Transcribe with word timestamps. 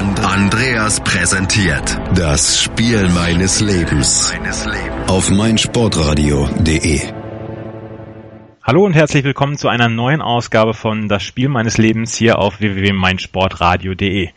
Andreas 0.00 0.98
präsentiert 1.00 2.00
das 2.14 2.62
Spiel 2.62 3.06
meines 3.10 3.60
Lebens 3.60 4.32
auf 5.08 5.30
meinsportradio.de. 5.30 7.00
Hallo 8.62 8.86
und 8.86 8.94
herzlich 8.94 9.24
willkommen 9.24 9.58
zu 9.58 9.68
einer 9.68 9.90
neuen 9.90 10.22
Ausgabe 10.22 10.72
von 10.72 11.08
Das 11.08 11.22
Spiel 11.22 11.50
meines 11.50 11.76
Lebens 11.76 12.16
hier 12.16 12.38
auf 12.38 12.60
www.meinsportradio.de. 12.60 14.30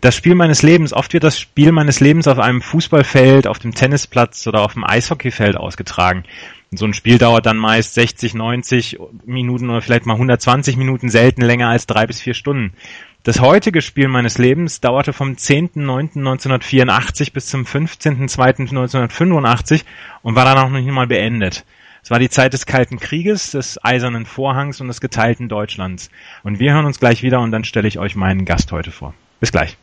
Das 0.00 0.16
Spiel 0.16 0.34
meines 0.34 0.62
Lebens, 0.62 0.92
oft 0.92 1.12
wird 1.12 1.22
das 1.22 1.38
Spiel 1.38 1.70
meines 1.70 2.00
Lebens 2.00 2.26
auf 2.26 2.40
einem 2.40 2.60
Fußballfeld, 2.60 3.46
auf 3.46 3.60
dem 3.60 3.76
Tennisplatz 3.76 4.48
oder 4.48 4.62
auf 4.62 4.72
dem 4.72 4.82
Eishockeyfeld 4.82 5.56
ausgetragen. 5.56 6.24
So 6.72 6.84
ein 6.84 6.92
Spiel 6.92 7.18
dauert 7.18 7.46
dann 7.46 7.56
meist 7.56 7.94
60, 7.94 8.34
90 8.34 8.98
Minuten 9.24 9.70
oder 9.70 9.80
vielleicht 9.80 10.06
mal 10.06 10.14
120 10.14 10.76
Minuten, 10.76 11.08
selten 11.08 11.42
länger 11.42 11.68
als 11.68 11.86
drei 11.86 12.06
bis 12.06 12.20
vier 12.20 12.34
Stunden. 12.34 12.74
Das 13.24 13.40
heutige 13.40 13.82
Spiel 13.82 14.06
meines 14.08 14.38
Lebens 14.38 14.80
dauerte 14.80 15.12
vom 15.12 15.32
10.09.1984 15.32 17.32
bis 17.32 17.46
zum 17.46 17.64
15.02.1985 17.64 19.82
und 20.22 20.36
war 20.36 20.44
dann 20.44 20.58
auch 20.58 20.70
noch 20.70 20.78
nicht 20.78 20.88
mal 20.90 21.08
beendet. 21.08 21.64
Es 22.02 22.10
war 22.10 22.18
die 22.18 22.30
Zeit 22.30 22.52
des 22.52 22.64
Kalten 22.64 22.98
Krieges, 22.98 23.50
des 23.50 23.84
Eisernen 23.84 24.24
Vorhangs 24.24 24.80
und 24.80 24.88
des 24.88 25.00
geteilten 25.00 25.48
Deutschlands. 25.48 26.10
Und 26.42 26.58
wir 26.58 26.72
hören 26.72 26.86
uns 26.86 27.00
gleich 27.00 27.22
wieder 27.22 27.40
und 27.40 27.50
dann 27.50 27.64
stelle 27.64 27.88
ich 27.88 27.98
euch 27.98 28.16
meinen 28.16 28.44
Gast 28.44 28.72
heute 28.72 28.92
vor. 28.92 29.14
Bis 29.40 29.52
gleich. 29.52 29.76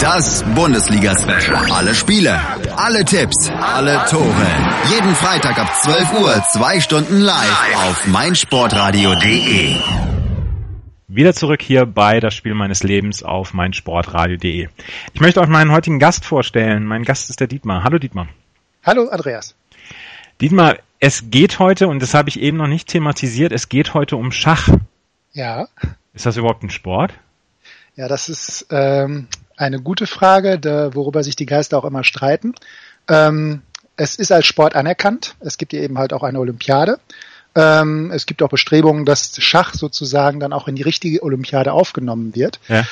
Das 0.00 0.42
Bundesliga-Special. 0.54 1.70
Alle 1.70 1.94
Spiele, 1.94 2.40
alle 2.76 3.04
Tipps, 3.04 3.48
alle 3.50 4.04
Tore. 4.10 4.46
Jeden 4.90 5.14
Freitag 5.14 5.58
ab 5.58 5.72
12 5.82 6.20
Uhr, 6.20 6.42
zwei 6.52 6.80
Stunden 6.80 7.20
live 7.20 7.76
auf 7.76 8.06
meinsportradio.de. 8.08 10.13
Wieder 11.06 11.34
zurück 11.34 11.60
hier 11.60 11.84
bei 11.84 12.18
das 12.18 12.34
Spiel 12.34 12.54
meines 12.54 12.82
Lebens 12.82 13.22
auf 13.22 13.52
meinsportradio.de. 13.52 14.68
Ich 15.12 15.20
möchte 15.20 15.40
euch 15.42 15.48
meinen 15.48 15.70
heutigen 15.70 15.98
Gast 15.98 16.24
vorstellen. 16.24 16.86
Mein 16.86 17.04
Gast 17.04 17.28
ist 17.28 17.40
der 17.40 17.46
Dietmar. 17.46 17.84
Hallo 17.84 17.98
Dietmar. 17.98 18.26
Hallo 18.82 19.08
Andreas. 19.08 19.54
Dietmar, 20.40 20.78
es 21.00 21.24
geht 21.30 21.58
heute, 21.58 21.88
und 21.88 22.00
das 22.00 22.14
habe 22.14 22.30
ich 22.30 22.40
eben 22.40 22.56
noch 22.56 22.68
nicht 22.68 22.88
thematisiert, 22.88 23.52
es 23.52 23.68
geht 23.68 23.92
heute 23.92 24.16
um 24.16 24.32
Schach. 24.32 24.70
Ja. 25.34 25.68
Ist 26.14 26.24
das 26.24 26.38
überhaupt 26.38 26.62
ein 26.62 26.70
Sport? 26.70 27.12
Ja, 27.96 28.08
das 28.08 28.30
ist 28.30 28.66
ähm, 28.70 29.28
eine 29.58 29.82
gute 29.82 30.06
Frage, 30.06 30.58
da, 30.58 30.94
worüber 30.94 31.22
sich 31.22 31.36
die 31.36 31.46
Geister 31.46 31.76
auch 31.76 31.84
immer 31.84 32.02
streiten. 32.02 32.54
Ähm, 33.08 33.60
es 33.96 34.16
ist 34.16 34.32
als 34.32 34.46
Sport 34.46 34.74
anerkannt. 34.74 35.36
Es 35.40 35.58
gibt 35.58 35.74
ja 35.74 35.80
eben 35.80 35.98
halt 35.98 36.14
auch 36.14 36.22
eine 36.22 36.40
Olympiade. 36.40 36.98
Ähm, 37.54 38.10
es 38.12 38.26
gibt 38.26 38.42
auch 38.42 38.48
Bestrebungen, 38.48 39.04
dass 39.04 39.32
Schach 39.38 39.74
sozusagen 39.74 40.40
dann 40.40 40.52
auch 40.52 40.68
in 40.68 40.74
die 40.74 40.82
richtige 40.82 41.22
Olympiade 41.22 41.72
aufgenommen 41.72 42.34
wird. 42.34 42.58
Ja. 42.68 42.84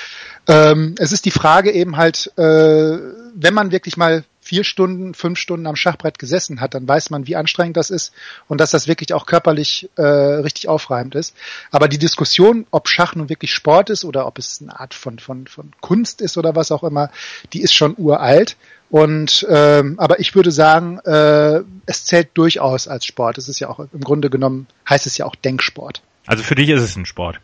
Ähm, 0.49 0.95
es 0.99 1.13
ist 1.13 1.25
die 1.25 1.31
Frage 1.31 1.73
eben 1.73 1.97
halt, 1.97 2.33
äh, 2.37 2.99
wenn 3.35 3.55
man 3.55 3.73
wirklich 3.73 3.97
mal 3.97 4.25
vier 4.53 4.65
Stunden, 4.65 5.15
fünf 5.15 5.39
Stunden 5.39 5.67
am 5.67 5.77
Schachbrett 5.77 6.19
gesessen 6.19 6.61
hat, 6.61 6.75
dann 6.75 6.87
weiß 6.87 7.09
man, 7.09 7.27
wie 7.27 7.37
anstrengend 7.37 7.79
das 7.79 7.89
ist 7.89 8.13
und 8.49 8.61
dass 8.61 8.71
das 8.71 8.87
wirklich 8.87 9.15
auch 9.15 9.25
körperlich 9.25 9.89
äh, 9.97 10.03
richtig 10.03 10.69
aufreibend 10.69 11.15
ist. 11.15 11.35
Aber 11.71 11.89
die 11.89 11.97
Diskussion, 11.97 12.67
ob 12.71 12.87
Schach 12.87 13.15
nun 13.15 13.31
wirklich 13.31 13.51
Sport 13.51 13.89
ist 13.89 14.05
oder 14.05 14.27
ob 14.27 14.37
es 14.37 14.61
eine 14.61 14.79
Art 14.79 14.93
von, 14.93 15.19
von, 15.19 15.47
von 15.47 15.73
Kunst 15.81 16.21
ist 16.21 16.37
oder 16.37 16.55
was 16.55 16.71
auch 16.71 16.83
immer, 16.83 17.11
die 17.55 17.63
ist 17.63 17.73
schon 17.73 17.95
uralt. 17.97 18.59
Und 18.91 19.47
ähm, 19.49 19.99
aber 19.99 20.21
ich 20.21 20.35
würde 20.35 20.51
sagen, 20.51 20.99
äh, 20.99 21.63
es 21.87 22.05
zählt 22.05 22.29
durchaus 22.35 22.89
als 22.89 23.07
Sport. 23.07 23.39
Es 23.39 23.49
ist 23.49 23.59
ja 23.59 23.71
auch 23.71 23.79
im 23.79 24.03
Grunde 24.03 24.29
genommen 24.29 24.67
heißt 24.87 25.07
es 25.07 25.17
ja 25.17 25.25
auch 25.25 25.35
Denksport. 25.35 26.03
Also 26.27 26.43
für 26.43 26.57
dich 26.57 26.69
ist 26.69 26.83
es 26.83 26.95
ein 26.95 27.07
Sport. 27.07 27.41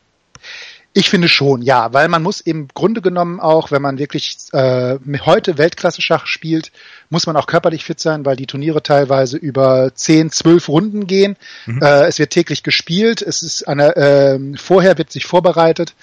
Ich 0.94 1.10
finde 1.10 1.28
schon, 1.28 1.62
ja, 1.62 1.92
weil 1.92 2.08
man 2.08 2.22
muss 2.22 2.40
im 2.40 2.66
Grunde 2.68 3.02
genommen 3.02 3.40
auch, 3.40 3.70
wenn 3.70 3.82
man 3.82 3.98
wirklich 3.98 4.36
äh, 4.52 4.98
heute 5.26 5.58
Weltklasse-Schach 5.58 6.26
spielt, 6.26 6.72
muss 7.10 7.26
man 7.26 7.36
auch 7.36 7.46
körperlich 7.46 7.84
fit 7.84 8.00
sein, 8.00 8.24
weil 8.24 8.36
die 8.36 8.46
Turniere 8.46 8.82
teilweise 8.82 9.36
über 9.36 9.94
zehn, 9.94 10.30
zwölf 10.30 10.68
Runden 10.68 11.06
gehen. 11.06 11.36
Mhm. 11.66 11.82
Äh, 11.82 12.06
es 12.06 12.18
wird 12.18 12.30
täglich 12.30 12.62
gespielt, 12.62 13.22
es 13.22 13.42
ist 13.42 13.68
eine, 13.68 13.96
äh, 13.96 14.40
vorher 14.56 14.96
wird 14.98 15.12
sich 15.12 15.26
vorbereitet, 15.26 15.94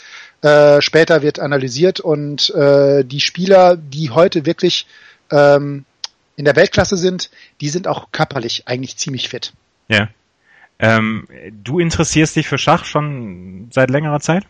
äh, 0.42 0.82
später 0.82 1.24
wird 1.24 1.40
analysiert 1.40 2.00
und 2.00 2.52
äh, 2.52 3.04
die 3.04 3.22
Spieler, 3.22 3.76
die 3.76 4.12
heute 4.12 4.46
wirklich 4.46 4.86
ähm, 5.32 5.86
in 6.36 6.46
der 6.46 6.56
Weltklasse 6.56 6.96
sind, 6.96 7.32
die 7.60 7.70
sind 7.70 7.88
auch 7.88 8.12
körperlich 8.12 8.68
eigentlich 8.68 8.98
ziemlich 8.98 9.30
fit. 9.30 9.52
Ja. 9.88 10.10
Ähm, 10.78 11.28
du 11.64 11.80
interessierst 11.80 12.36
dich 12.36 12.48
für 12.48 12.58
Schach 12.58 12.86
schon 12.86 13.70
seit 13.72 13.90
längerer 13.90 14.20
Zeit? 14.20 14.46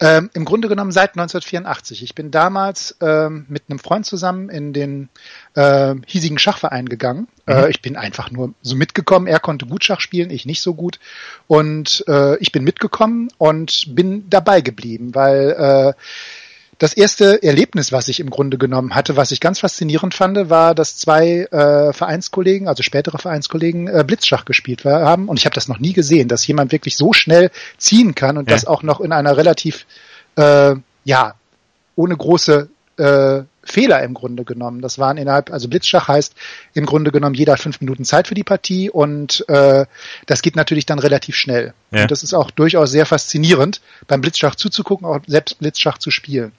Ähm, 0.00 0.30
Im 0.34 0.44
Grunde 0.44 0.68
genommen 0.68 0.92
seit 0.92 1.10
1984. 1.10 2.02
Ich 2.02 2.14
bin 2.14 2.30
damals 2.30 2.96
ähm, 3.00 3.46
mit 3.48 3.64
einem 3.68 3.78
Freund 3.78 4.06
zusammen 4.06 4.48
in 4.48 4.72
den 4.72 5.08
äh, 5.54 5.94
hiesigen 6.06 6.38
Schachverein 6.38 6.88
gegangen. 6.88 7.28
Äh, 7.46 7.54
mhm. 7.54 7.64
Äh, 7.64 7.70
ich 7.70 7.82
bin 7.82 7.96
einfach 7.96 8.30
nur 8.30 8.54
so 8.62 8.76
mitgekommen. 8.76 9.26
Er 9.26 9.40
konnte 9.40 9.66
gut 9.66 9.84
Schach 9.84 10.00
spielen, 10.00 10.30
ich 10.30 10.46
nicht 10.46 10.62
so 10.62 10.74
gut. 10.74 10.98
Und 11.46 12.04
äh, 12.08 12.36
ich 12.38 12.52
bin 12.52 12.64
mitgekommen 12.64 13.28
und 13.38 13.94
bin 13.94 14.28
dabei 14.28 14.60
geblieben, 14.60 15.14
weil 15.14 15.50
äh, 15.50 15.92
das 16.82 16.94
erste 16.94 17.40
Erlebnis, 17.44 17.92
was 17.92 18.08
ich 18.08 18.18
im 18.18 18.28
Grunde 18.28 18.58
genommen 18.58 18.96
hatte, 18.96 19.16
was 19.16 19.30
ich 19.30 19.38
ganz 19.38 19.60
faszinierend 19.60 20.14
fand, 20.14 20.50
war, 20.50 20.74
dass 20.74 20.96
zwei 20.96 21.46
äh, 21.52 21.92
Vereinskollegen, 21.92 22.66
also 22.66 22.82
spätere 22.82 23.18
Vereinskollegen, 23.18 23.86
äh, 23.86 24.02
Blitzschach 24.04 24.44
gespielt 24.44 24.84
haben. 24.84 25.28
Und 25.28 25.38
ich 25.38 25.44
habe 25.44 25.54
das 25.54 25.68
noch 25.68 25.78
nie 25.78 25.92
gesehen, 25.92 26.26
dass 26.26 26.44
jemand 26.44 26.72
wirklich 26.72 26.96
so 26.96 27.12
schnell 27.12 27.52
ziehen 27.78 28.16
kann 28.16 28.36
und 28.36 28.50
ja. 28.50 28.56
das 28.56 28.66
auch 28.66 28.82
noch 28.82 29.00
in 29.00 29.12
einer 29.12 29.36
relativ, 29.36 29.86
äh, 30.34 30.74
ja, 31.04 31.34
ohne 31.94 32.16
große 32.16 32.68
äh, 32.96 33.42
Fehler 33.64 34.02
im 34.02 34.14
Grunde 34.14 34.44
genommen. 34.44 34.80
Das 34.80 34.98
waren 34.98 35.16
innerhalb, 35.16 35.50
also 35.50 35.68
Blitzschach 35.68 36.08
heißt 36.08 36.34
im 36.74 36.86
Grunde 36.86 37.12
genommen 37.12 37.34
jeder 37.34 37.56
fünf 37.56 37.80
Minuten 37.80 38.04
Zeit 38.04 38.28
für 38.28 38.34
die 38.34 38.44
Partie 38.44 38.90
und 38.90 39.44
äh, 39.48 39.86
das 40.26 40.42
geht 40.42 40.56
natürlich 40.56 40.86
dann 40.86 40.98
relativ 40.98 41.36
schnell. 41.36 41.74
Ja. 41.90 42.02
Und 42.02 42.10
das 42.10 42.22
ist 42.22 42.34
auch 42.34 42.50
durchaus 42.50 42.90
sehr 42.90 43.06
faszinierend, 43.06 43.80
beim 44.08 44.20
Blitzschach 44.20 44.56
zuzugucken, 44.56 45.06
auch 45.06 45.20
selbst 45.26 45.58
Blitzschach 45.58 45.98
zu 45.98 46.10
spielen. 46.10 46.52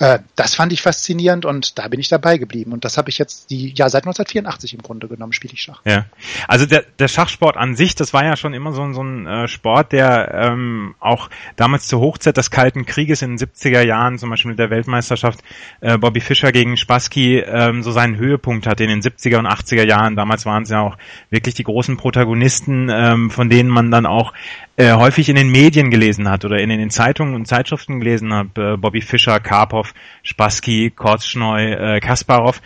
Äh, 0.00 0.20
das 0.34 0.54
fand 0.54 0.72
ich 0.72 0.80
faszinierend 0.80 1.44
und 1.44 1.78
da 1.78 1.86
bin 1.88 2.00
ich 2.00 2.08
dabei 2.08 2.38
geblieben. 2.38 2.72
Und 2.72 2.86
das 2.86 2.96
habe 2.96 3.10
ich 3.10 3.18
jetzt 3.18 3.50
die, 3.50 3.74
ja, 3.74 3.90
seit 3.90 4.04
1984 4.04 4.72
im 4.72 4.82
Grunde 4.82 5.08
genommen 5.08 5.34
spiele 5.34 5.52
ich 5.52 5.60
Schach. 5.60 5.82
Ja. 5.84 6.06
Also 6.48 6.64
der, 6.64 6.84
der 6.98 7.06
Schachsport 7.06 7.58
an 7.58 7.76
sich, 7.76 7.96
das 7.96 8.14
war 8.14 8.24
ja 8.24 8.34
schon 8.36 8.54
immer 8.54 8.72
so, 8.72 8.90
so 8.94 9.02
ein 9.02 9.26
äh, 9.26 9.46
Sport, 9.46 9.92
der 9.92 10.32
ähm, 10.32 10.94
auch 11.00 11.28
damals 11.56 11.86
zur 11.86 12.00
Hochzeit 12.00 12.38
des 12.38 12.50
Kalten 12.50 12.86
Krieges 12.86 13.20
in 13.20 13.36
den 13.36 13.46
70er 13.46 13.82
Jahren, 13.82 14.18
zum 14.18 14.30
Beispiel 14.30 14.52
mit 14.52 14.58
der 14.58 14.70
Weltmeisterschaft 14.70 15.40
äh, 15.82 15.98
Bobby 15.98 16.20
Fischer 16.20 16.50
gegen 16.50 16.78
Spassky, 16.78 17.38
ähm, 17.40 17.82
so 17.82 17.90
seinen 17.90 18.16
Höhepunkt 18.16 18.66
hatte 18.66 18.84
in 18.84 18.88
den 18.88 19.02
70er 19.02 19.36
und 19.36 19.46
80er 19.46 19.86
Jahren. 19.86 20.16
Damals 20.16 20.46
waren 20.46 20.62
es 20.62 20.70
ja 20.70 20.80
auch 20.80 20.96
wirklich 21.28 21.56
die 21.56 21.64
großen 21.64 21.98
Protagonisten, 21.98 22.88
ähm, 22.90 23.30
von 23.30 23.50
denen 23.50 23.68
man 23.68 23.90
dann 23.90 24.06
auch 24.06 24.32
äh, 24.80 24.94
häufig 24.94 25.28
in 25.28 25.36
den 25.36 25.50
Medien 25.50 25.90
gelesen 25.90 26.30
hat 26.30 26.46
oder 26.46 26.58
in 26.58 26.70
den 26.70 26.88
Zeitungen 26.88 27.34
und 27.34 27.46
Zeitschriften 27.46 28.00
gelesen 28.00 28.32
hat, 28.32 28.56
äh, 28.56 28.78
Bobby 28.78 29.02
Fischer, 29.02 29.38
Karpov, 29.38 29.89
Spassky, 30.22 30.90
Kortschneu, 30.90 31.72
äh, 31.72 32.00
Kasparov. 32.00 32.60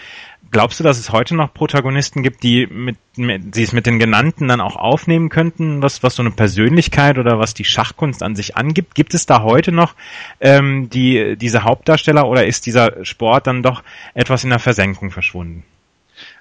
Glaubst 0.51 0.79
du, 0.79 0.85
dass 0.85 0.99
es 0.99 1.11
heute 1.11 1.35
noch 1.35 1.53
Protagonisten 1.53 2.23
gibt, 2.23 2.45
die 2.45 2.69
mit, 2.69 2.97
mit 3.17 3.55
sie 3.55 3.65
es 3.65 3.73
mit 3.73 3.87
den 3.87 3.99
genannten 3.99 4.47
dann 4.47 4.61
auch 4.61 4.77
aufnehmen 4.77 5.29
könnten, 5.29 5.83
was 5.83 6.05
was 6.05 6.15
so 6.15 6.23
eine 6.23 6.31
Persönlichkeit 6.31 7.19
oder 7.19 7.41
was 7.41 7.55
die 7.55 7.65
Schachkunst 7.65 8.23
an 8.23 8.37
sich 8.37 8.57
angibt? 8.57 8.95
Gibt 8.95 9.15
es 9.15 9.27
da 9.27 9.43
heute 9.43 9.73
noch 9.73 9.95
ähm, 10.41 10.89
die 10.91 11.37
diese 11.37 11.65
Hauptdarsteller 11.65 12.29
oder 12.29 12.47
ist 12.47 12.67
dieser 12.67 13.05
Sport 13.05 13.49
dann 13.49 13.65
doch 13.65 13.83
etwas 14.15 14.45
in 14.45 14.51
der 14.51 14.61
Versenkung 14.61 15.11
verschwunden? 15.11 15.65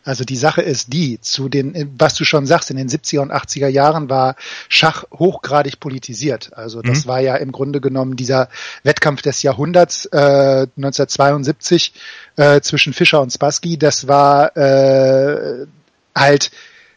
Also 0.03 0.23
die 0.23 0.35
Sache 0.35 0.61
ist 0.61 0.91
die, 0.91 1.19
zu 1.21 1.50
den, 1.50 1.94
was 1.97 2.15
du 2.15 2.25
schon 2.25 2.45
sagst, 2.45 2.69
in 2.69 2.77
den 2.77 2.89
70er 2.89 3.19
und 3.19 3.31
80er 3.31 3.67
Jahren 3.67 4.09
war 4.09 4.35
Schach 4.67 5.05
hochgradig 5.11 5.79
politisiert. 5.79 6.51
Also 6.53 6.81
das 6.81 7.05
mhm. 7.05 7.09
war 7.09 7.19
ja 7.21 7.35
im 7.35 7.51
Grunde 7.51 7.79
genommen 7.79 8.15
dieser 8.15 8.50
Wettkampf 8.83 9.21
des 9.21 9.41
Jahrhunderts 9.44 10.05
äh, 10.07 10.67
1972 10.77 11.94
äh, 12.35 12.61
zwischen 12.61 12.94
Fischer 12.94 13.21
und 13.21 13.31
Spassky. 13.31 13.77
Das 13.77 14.07
war 14.07 14.55
äh, 14.57 15.65
halt 16.15 16.51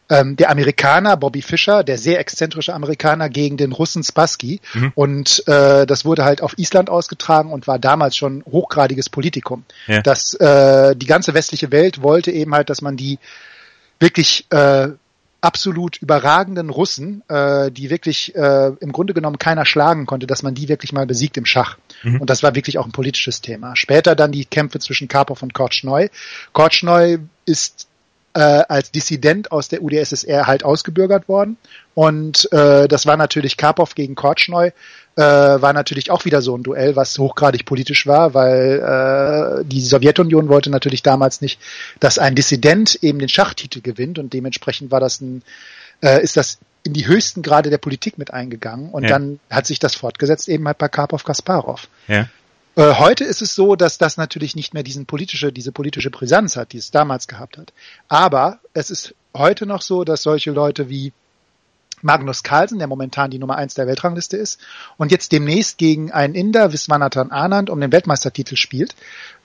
ähm, 0.08 0.37
der 0.37 0.50
Amerikaner 0.50 1.17
Bobby 1.17 1.43
Fischer, 1.43 1.82
der 1.85 1.99
sehr 1.99 2.19
exzentrische 2.20 2.75
Amerikaner 2.75 3.29
gegen 3.29 3.56
den 3.56 3.73
Russen 3.73 4.03
Spassky. 4.05 4.61
Mhm. 4.75 4.93
Und 4.94 5.49
äh, 5.49 5.87
das 5.87 6.05
wurde 6.05 6.25
halt 6.25 6.43
auf 6.43 6.58
Island 6.58 6.91
ausgetragen 6.91 7.53
und 7.53 7.67
war 7.67 7.79
damals 7.79 8.17
schon 8.17 8.44
hochgradiges 8.44 9.11
Politikum. 9.11 9.64
Ja. 9.87 10.03
Das 10.03 10.35
äh, 10.35 10.94
die 10.94 11.06
ganze 11.06 11.35
westliche 11.35 11.73
Welt 11.73 12.03
wollte 12.03 12.31
eben 12.31 12.55
halt, 12.55 12.70
dass 12.70 12.82
man 12.82 12.97
die 12.97 13.19
wirklich 13.99 14.47
äh, 14.50 14.88
absolut 15.41 15.97
überragenden 15.99 16.70
Russen, 16.70 17.23
äh, 17.29 17.70
die 17.70 17.91
wirklich 17.91 18.35
äh, 18.35 18.73
im 18.81 18.93
Grunde 18.93 19.14
genommen 19.14 19.38
keiner 19.38 19.64
schlagen 19.64 20.06
konnte, 20.06 20.26
dass 20.26 20.43
man 20.43 20.55
die 20.55 20.69
wirklich 20.69 20.93
mal 20.93 21.06
besiegt 21.06 21.37
im 21.37 21.47
Schach. 21.47 21.79
Mhm. 22.03 22.20
Und 22.20 22.31
das 22.31 22.43
war 22.43 22.55
wirklich 22.55 22.79
auch 22.79 22.87
ein 22.87 22.93
politisches 22.93 23.43
Thema. 23.43 23.76
Später 23.76 24.17
dann 24.17 24.32
die 24.32 24.44
Kämpfe 24.44 24.79
zwischen 24.79 25.08
Karpov 25.08 25.43
und 25.43 25.55
Korchnoi. 25.55 26.08
Korchnoi 26.53 27.19
ist 27.44 27.87
äh, 28.37 28.65
als 28.69 28.91
Dissident 28.91 29.50
aus 29.50 29.69
der 29.69 29.83
UdSSR 29.83 30.47
halt 30.47 30.62
ausgebürgert 30.62 31.27
worden. 31.27 31.56
Und 31.94 32.53
äh, 32.53 32.87
das 32.87 33.06
war 33.06 33.17
natürlich 33.17 33.56
Karpov 33.56 33.94
gegen 33.94 34.15
Korchnoi, 34.15 34.73
äh, 35.17 35.23
war 35.23 35.73
natürlich 35.73 36.11
auch 36.11 36.27
wieder 36.27 36.43
so 36.43 36.55
ein 36.55 36.62
Duell, 36.62 36.97
was 36.97 37.19
hochgradig 37.19 37.65
politisch 37.65 38.06
war, 38.06 38.35
weil 38.35 39.62
äh, 39.62 39.65
die 39.65 39.81
Sowjetunion 39.81 40.50
wollte 40.50 40.69
natürlich 40.69 41.03
damals 41.03 41.41
nicht, 41.41 41.59
dass 41.99 42.19
ein 42.19 42.35
Dissident 42.35 42.99
eben 43.00 43.19
den 43.19 43.31
Schachtitel 43.31 43.81
gewinnt 43.81 44.19
und 44.19 44.35
dementsprechend 44.35 44.91
war 44.91 45.00
das 45.00 45.23
ein, 45.23 45.43
äh, 46.03 46.23
ist 46.23 46.37
das 46.37 46.59
in 46.82 46.93
die 46.93 47.06
höchsten 47.06 47.41
Grade 47.41 47.71
der 47.71 47.79
Politik 47.79 48.19
mit 48.19 48.35
eingegangen 48.35 48.91
und 48.91 49.05
ja. 49.05 49.09
dann 49.09 49.41
hat 49.49 49.67
sich 49.67 49.79
das 49.79 49.94
fortgesetzt 49.94 50.50
eben 50.50 50.67
halt 50.67 50.77
bei 50.77 50.89
Karpov 50.89 51.25
Kasparov. 51.25 51.89
Ja. 52.06 52.29
Äh, 52.76 52.94
heute 52.99 53.25
ist 53.25 53.43
es 53.43 53.55
so, 53.55 53.75
dass 53.75 53.99
das 53.99 54.19
natürlich 54.19 54.55
nicht 54.55 54.75
mehr 54.75 54.82
diesen 54.82 55.06
politische, 55.06 55.50
diese 55.50 55.73
politische 55.73 56.11
Brisanz 56.11 56.56
hat, 56.56 56.73
die 56.73 56.78
es 56.78 56.90
damals 56.90 57.26
gehabt 57.26 57.56
hat. 57.58 57.73
Aber 58.08 58.61
es 58.75 58.90
ist 58.90 59.14
heute 59.34 59.67
noch 59.67 59.82
so, 59.82 60.05
dass 60.05 60.23
solche 60.23 60.52
Leute 60.52 60.88
wie 60.90 61.12
Magnus 62.02 62.43
Carlsen, 62.43 62.78
der 62.78 62.87
momentan 62.87 63.31
die 63.31 63.38
Nummer 63.38 63.56
eins 63.56 63.75
der 63.75 63.87
Weltrangliste 63.87 64.37
ist 64.37 64.61
und 64.99 65.11
jetzt 65.11 65.32
demnächst 65.32 65.78
gegen 65.78 66.12
einen 66.12 66.34
Inder, 66.34 66.73
Viswanathan 66.73 67.31
Anand, 67.31 67.70
um 67.70 67.81
den 67.81 67.90
Weltmeistertitel 67.90 68.56
spielt. 68.56 68.94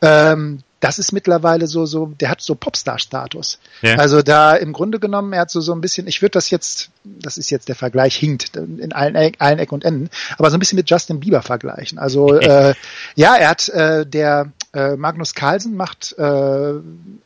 Ähm, 0.02 0.62
das 0.82 0.98
ist 1.00 1.14
mittlerweile 1.14 1.68
so, 1.68 1.86
so, 1.86 2.08
der 2.08 2.30
hat 2.30 2.42
so 2.42 2.56
Popstar-Status. 2.56 3.60
Ja. 3.82 3.96
Also 3.96 4.22
da 4.22 4.56
im 4.56 4.74
Grunde 4.74 5.00
genommen, 5.00 5.32
er 5.32 5.42
hat 5.42 5.52
so, 5.52 5.62
so 5.62 5.74
ein 5.74 5.80
bisschen, 5.80 6.08
ich 6.08 6.22
würde 6.22 6.32
das 6.32 6.50
jetzt, 6.50 6.90
das 7.04 7.38
ist 7.38 7.52
jetzt 7.52 7.70
der 7.70 7.76
Vergleich 7.76 8.16
hinkt 8.16 8.56
in 8.56 8.92
allen, 8.92 9.16
allen 9.38 9.60
Ecken 9.60 9.76
und 9.76 9.86
Enden, 9.86 10.10
aber 10.38 10.50
so 10.50 10.58
ein 10.58 10.60
bisschen 10.60 10.78
mit 10.78 10.90
Justin 10.90 11.20
Bieber 11.20 11.44
vergleichen. 11.44 12.00
Also 12.00 12.34
äh, 12.40 12.74
ja, 13.16 13.36
er 13.36 13.50
hat, 13.50 13.70
äh, 13.70 14.06
der 14.08 14.52
äh, 14.74 14.96
Magnus 14.96 15.36
Carlsen 15.36 15.76
macht, 15.76 16.16
äh, 16.18 16.74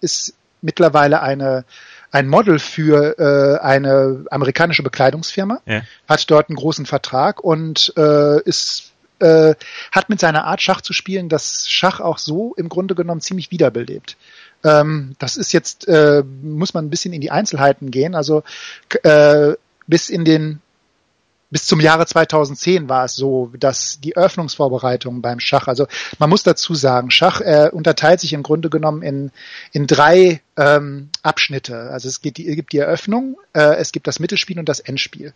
ist 0.02 0.34
mittlerweile 0.62 1.22
eine 1.22 1.64
ein 2.12 2.30
Model 2.30 2.60
für 2.60 3.20
äh, 3.20 3.60
eine 3.62 4.26
amerikanische 4.32 4.84
Bekleidungsfirma, 4.84 5.60
ja. 5.66 5.82
hat 6.08 6.32
dort 6.32 6.50
einen 6.50 6.56
großen 6.56 6.86
Vertrag 6.86 7.44
und 7.44 7.92
äh, 7.98 8.42
ist 8.44 8.94
äh, 9.20 9.56
hat 9.92 10.10
mit 10.10 10.20
seiner 10.20 10.46
Art 10.46 10.62
Schach 10.62 10.82
zu 10.82 10.94
spielen 10.94 11.30
das 11.30 11.68
Schach 11.70 12.00
auch 12.00 12.18
so 12.18 12.54
im 12.56 12.70
Grunde 12.70 12.96
genommen 12.96 13.22
ziemlich 13.22 13.52
wiederbelebt. 13.52 14.18
Ähm, 14.64 15.16
das 15.20 15.38
ist 15.38 15.54
jetzt, 15.54 15.88
äh, 15.88 16.24
muss 16.42 16.74
man 16.74 16.86
ein 16.86 16.90
bisschen 16.90 17.14
in 17.14 17.22
die 17.22 17.32
Einzelheiten 17.32 17.92
gehen. 17.92 18.16
Also 18.16 18.44
äh, 19.04 19.54
bis 19.88 20.10
in 20.10 20.26
den 20.26 20.62
bis 21.52 21.68
zum 21.68 21.80
Jahre 21.80 22.06
2010 22.06 22.90
war 22.90 23.06
es 23.06 23.16
so, 23.16 23.52
dass 23.58 24.00
die 24.00 24.18
Öffnungsvorbereitungen 24.18 25.22
beim 25.22 25.40
Schach, 25.40 25.68
also 25.68 25.88
man 26.18 26.30
muss 26.30 26.44
dazu 26.44 26.74
sagen, 26.74 27.12
Schach 27.12 27.40
äh, 27.42 27.70
unterteilt 27.72 28.20
sich 28.20 28.34
im 28.34 28.44
Grunde 28.44 28.70
genommen 28.70 29.04
in, 29.04 29.32
in 29.72 29.86
drei 29.86 30.42
ähm, 30.58 31.10
Abschnitte. 31.22 31.92
Also 31.92 32.08
es 32.08 32.22
gibt 32.22 32.38
die, 32.38 32.46
gibt 32.56 32.74
die 32.74 32.80
Eröffnung, 32.80 33.38
äh, 33.54 33.76
es 33.76 33.92
gibt 33.92 34.08
das 34.08 34.20
Mittelspiel 34.20 34.58
und 34.58 34.68
das 34.68 34.80
Endspiel. 34.80 35.34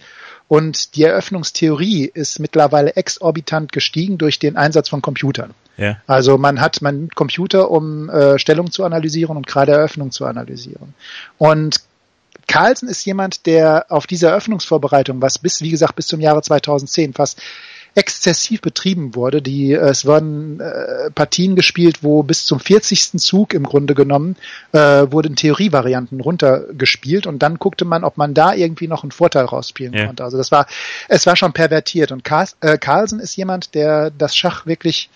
Und 0.47 0.95
die 0.95 1.03
Eröffnungstheorie 1.03 2.09
ist 2.13 2.39
mittlerweile 2.39 2.95
exorbitant 2.95 3.71
gestiegen 3.71 4.17
durch 4.17 4.39
den 4.39 4.57
Einsatz 4.57 4.89
von 4.89 5.01
Computern. 5.01 5.53
Ja. 5.77 5.97
Also 6.07 6.37
man 6.37 6.59
hat 6.59 6.81
man 6.81 7.09
Computer, 7.09 7.69
um 7.71 8.09
äh, 8.09 8.39
Stellung 8.39 8.71
zu 8.71 8.83
analysieren 8.83 9.37
und 9.37 9.47
gerade 9.47 9.71
Eröffnung 9.73 10.11
zu 10.11 10.25
analysieren. 10.25 10.93
Und 11.37 11.81
Carlsen 12.49 12.89
ist 12.89 13.05
jemand, 13.05 13.45
der 13.45 13.85
auf 13.89 14.07
dieser 14.07 14.29
Eröffnungsvorbereitung, 14.29 15.21
was 15.21 15.37
bis, 15.37 15.61
wie 15.61 15.69
gesagt, 15.69 15.95
bis 15.95 16.07
zum 16.07 16.19
Jahre 16.19 16.41
2010 16.41 17.13
fast 17.13 17.39
exzessiv 17.93 18.61
betrieben 18.61 19.13
wurde. 19.13 19.41
Die, 19.41 19.73
äh, 19.73 19.89
es 19.89 20.05
wurden 20.05 20.59
äh, 20.59 21.11
Partien 21.11 21.55
gespielt, 21.55 21.99
wo 22.01 22.23
bis 22.23 22.47
zum 22.47 22.59
40. 22.59 23.19
Zug 23.19 23.53
im 23.53 23.63
Grunde 23.63 23.93
genommen 23.93 24.35
äh, 24.71 24.79
wurden 24.79 25.35
Theorievarianten 25.35 26.21
runtergespielt 26.21 27.27
und 27.27 27.39
dann 27.39 27.59
guckte 27.59 27.85
man, 27.85 28.03
ob 28.03 28.17
man 28.17 28.33
da 28.33 28.53
irgendwie 28.53 28.87
noch 28.87 29.03
einen 29.03 29.11
Vorteil 29.11 29.45
rausspielen 29.45 29.93
ja. 29.93 30.07
konnte. 30.07 30.23
Also 30.23 30.37
das 30.37 30.51
war, 30.51 30.65
es 31.07 31.27
war 31.27 31.35
schon 31.35 31.53
pervertiert 31.53 32.11
und 32.11 32.27
äh, 32.61 32.77
Carlsen 32.79 33.19
ist 33.19 33.35
jemand, 33.35 33.75
der 33.75 34.09
das 34.09 34.35
Schach 34.35 34.65
wirklich 34.65 35.11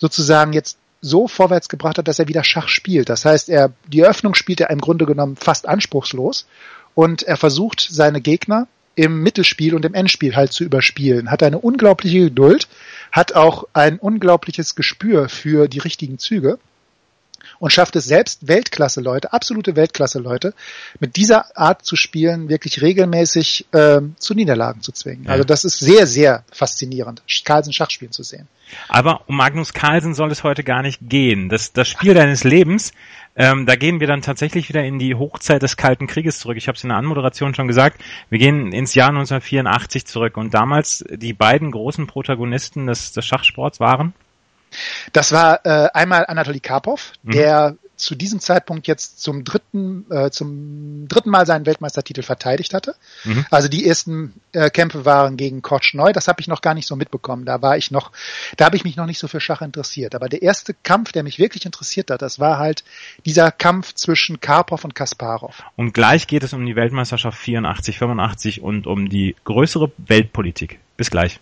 sozusagen 0.00 0.52
jetzt 0.52 0.76
so 1.04 1.28
vorwärts 1.28 1.68
gebracht 1.68 1.98
hat, 1.98 2.08
dass 2.08 2.18
er 2.18 2.28
wieder 2.28 2.44
Schach 2.44 2.68
spielt. 2.68 3.10
Das 3.10 3.24
heißt, 3.24 3.50
er, 3.50 3.72
die 3.86 4.00
Eröffnung 4.00 4.34
spielt 4.34 4.60
er 4.60 4.70
im 4.70 4.80
Grunde 4.80 5.04
genommen 5.04 5.36
fast 5.36 5.68
anspruchslos 5.68 6.46
und 6.94 7.22
er 7.22 7.36
versucht 7.36 7.86
seine 7.90 8.22
Gegner 8.22 8.66
im 8.94 9.22
Mittelspiel 9.22 9.74
und 9.74 9.84
im 9.84 9.94
Endspiel 9.94 10.34
halt 10.34 10.52
zu 10.52 10.64
überspielen. 10.64 11.30
Hat 11.30 11.42
eine 11.42 11.58
unglaubliche 11.58 12.20
Geduld, 12.20 12.68
hat 13.12 13.34
auch 13.34 13.64
ein 13.74 13.98
unglaubliches 13.98 14.76
Gespür 14.76 15.28
für 15.28 15.68
die 15.68 15.80
richtigen 15.80 16.18
Züge 16.18 16.58
und 17.64 17.70
schafft 17.70 17.96
es 17.96 18.04
selbst 18.04 18.46
Weltklasse-Leute, 18.46 19.32
absolute 19.32 19.74
Weltklasse-Leute, 19.74 20.52
mit 21.00 21.16
dieser 21.16 21.56
Art 21.56 21.82
zu 21.82 21.96
spielen, 21.96 22.50
wirklich 22.50 22.82
regelmäßig 22.82 23.64
äh, 23.72 24.02
zu 24.18 24.34
Niederlagen 24.34 24.82
zu 24.82 24.92
zwingen. 24.92 25.24
Ja. 25.24 25.30
Also 25.30 25.44
das 25.44 25.64
ist 25.64 25.78
sehr, 25.78 26.06
sehr 26.06 26.44
faszinierend, 26.52 27.22
Carlsen 27.42 27.72
Schach 27.72 27.88
spielen 27.88 28.12
zu 28.12 28.22
sehen. 28.22 28.48
Aber 28.90 29.22
um 29.28 29.38
Magnus 29.38 29.72
Carlsen 29.72 30.12
soll 30.12 30.30
es 30.30 30.44
heute 30.44 30.62
gar 30.62 30.82
nicht 30.82 31.00
gehen. 31.08 31.48
Das, 31.48 31.72
das 31.72 31.88
Spiel 31.88 32.12
deines 32.12 32.44
Lebens, 32.44 32.92
ähm, 33.34 33.64
da 33.64 33.76
gehen 33.76 33.98
wir 33.98 34.08
dann 34.08 34.20
tatsächlich 34.20 34.68
wieder 34.68 34.84
in 34.84 34.98
die 34.98 35.14
Hochzeit 35.14 35.62
des 35.62 35.78
Kalten 35.78 36.06
Krieges 36.06 36.40
zurück. 36.40 36.58
Ich 36.58 36.68
habe 36.68 36.76
es 36.76 36.84
in 36.84 36.90
der 36.90 36.98
Anmoderation 36.98 37.54
schon 37.54 37.66
gesagt. 37.66 37.98
Wir 38.28 38.38
gehen 38.38 38.72
ins 38.72 38.94
Jahr 38.94 39.08
1984 39.08 40.04
zurück 40.04 40.36
und 40.36 40.52
damals 40.52 41.02
die 41.10 41.32
beiden 41.32 41.70
großen 41.70 42.06
Protagonisten 42.08 42.88
des, 42.88 43.12
des 43.12 43.24
Schachsports 43.24 43.80
waren 43.80 44.12
das 45.12 45.32
war 45.32 45.64
äh, 45.64 45.88
einmal 45.92 46.26
Anatoly 46.26 46.60
Karpov, 46.60 47.12
mhm. 47.22 47.32
der 47.32 47.76
zu 47.96 48.14
diesem 48.14 48.40
Zeitpunkt 48.40 48.86
jetzt 48.86 49.20
zum 49.20 49.44
dritten, 49.44 50.06
äh, 50.10 50.30
zum 50.30 51.06
dritten 51.08 51.30
Mal 51.30 51.46
seinen 51.46 51.66
Weltmeistertitel 51.66 52.22
verteidigt 52.22 52.74
hatte. 52.74 52.94
Mhm. 53.24 53.46
Also 53.50 53.68
die 53.68 53.86
ersten 53.86 54.34
äh, 54.52 54.70
Kämpfe 54.70 55.04
waren 55.04 55.36
gegen 55.36 55.62
Korchnoi, 55.62 56.12
das 56.12 56.28
habe 56.28 56.40
ich 56.40 56.48
noch 56.48 56.60
gar 56.60 56.74
nicht 56.74 56.88
so 56.88 56.96
mitbekommen. 56.96 57.44
Da 57.44 57.62
war 57.62 57.76
ich 57.76 57.90
noch, 57.90 58.10
da 58.56 58.66
habe 58.66 58.76
ich 58.76 58.84
mich 58.84 58.96
noch 58.96 59.06
nicht 59.06 59.18
so 59.18 59.28
für 59.28 59.40
Schach 59.40 59.62
interessiert. 59.62 60.14
Aber 60.14 60.28
der 60.28 60.42
erste 60.42 60.74
Kampf, 60.82 61.12
der 61.12 61.22
mich 61.22 61.38
wirklich 61.38 61.64
interessiert 61.64 62.10
hat, 62.10 62.22
das 62.22 62.40
war 62.40 62.58
halt 62.58 62.84
dieser 63.24 63.50
Kampf 63.52 63.94
zwischen 63.94 64.40
Karpov 64.40 64.84
und 64.84 64.94
Kasparov. 64.94 65.62
Und 65.76 65.94
gleich 65.94 66.26
geht 66.26 66.42
es 66.42 66.52
um 66.52 66.66
die 66.66 66.76
Weltmeisterschaft 66.76 67.38
84, 67.38 67.98
85 67.98 68.62
und 68.62 68.86
um 68.86 69.08
die 69.08 69.36
größere 69.44 69.92
Weltpolitik. 69.98 70.80
Bis 70.96 71.10
gleich. 71.10 71.40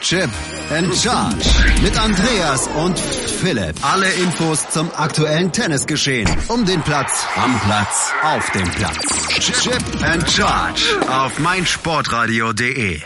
Chip 0.00 0.30
and 0.70 0.94
Charge 0.94 1.48
mit 1.82 1.98
Andreas 1.98 2.68
und 2.68 2.98
Philipp. 2.98 3.74
Alle 3.82 4.06
Infos 4.22 4.68
zum 4.70 4.90
aktuellen 4.94 5.52
Tennisgeschehen. 5.52 6.28
Um 6.48 6.64
den 6.64 6.82
Platz, 6.82 7.26
am 7.36 7.58
Platz, 7.60 8.12
auf 8.22 8.50
dem 8.52 8.70
Platz. 8.70 8.98
Chip 9.40 9.82
and 10.02 10.28
Charge 10.30 10.82
auf 11.08 11.38
meinsportradio.de. 11.38 13.00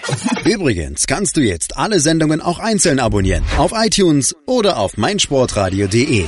Übrigens 0.44 1.06
kannst 1.06 1.36
du 1.36 1.40
jetzt 1.40 1.76
alle 1.76 2.00
Sendungen 2.00 2.40
auch 2.40 2.58
einzeln 2.58 2.98
abonnieren. 2.98 3.44
Auf 3.56 3.72
iTunes 3.74 4.34
oder 4.46 4.76
auf 4.78 4.96
meinsportradio.de. 4.96 6.26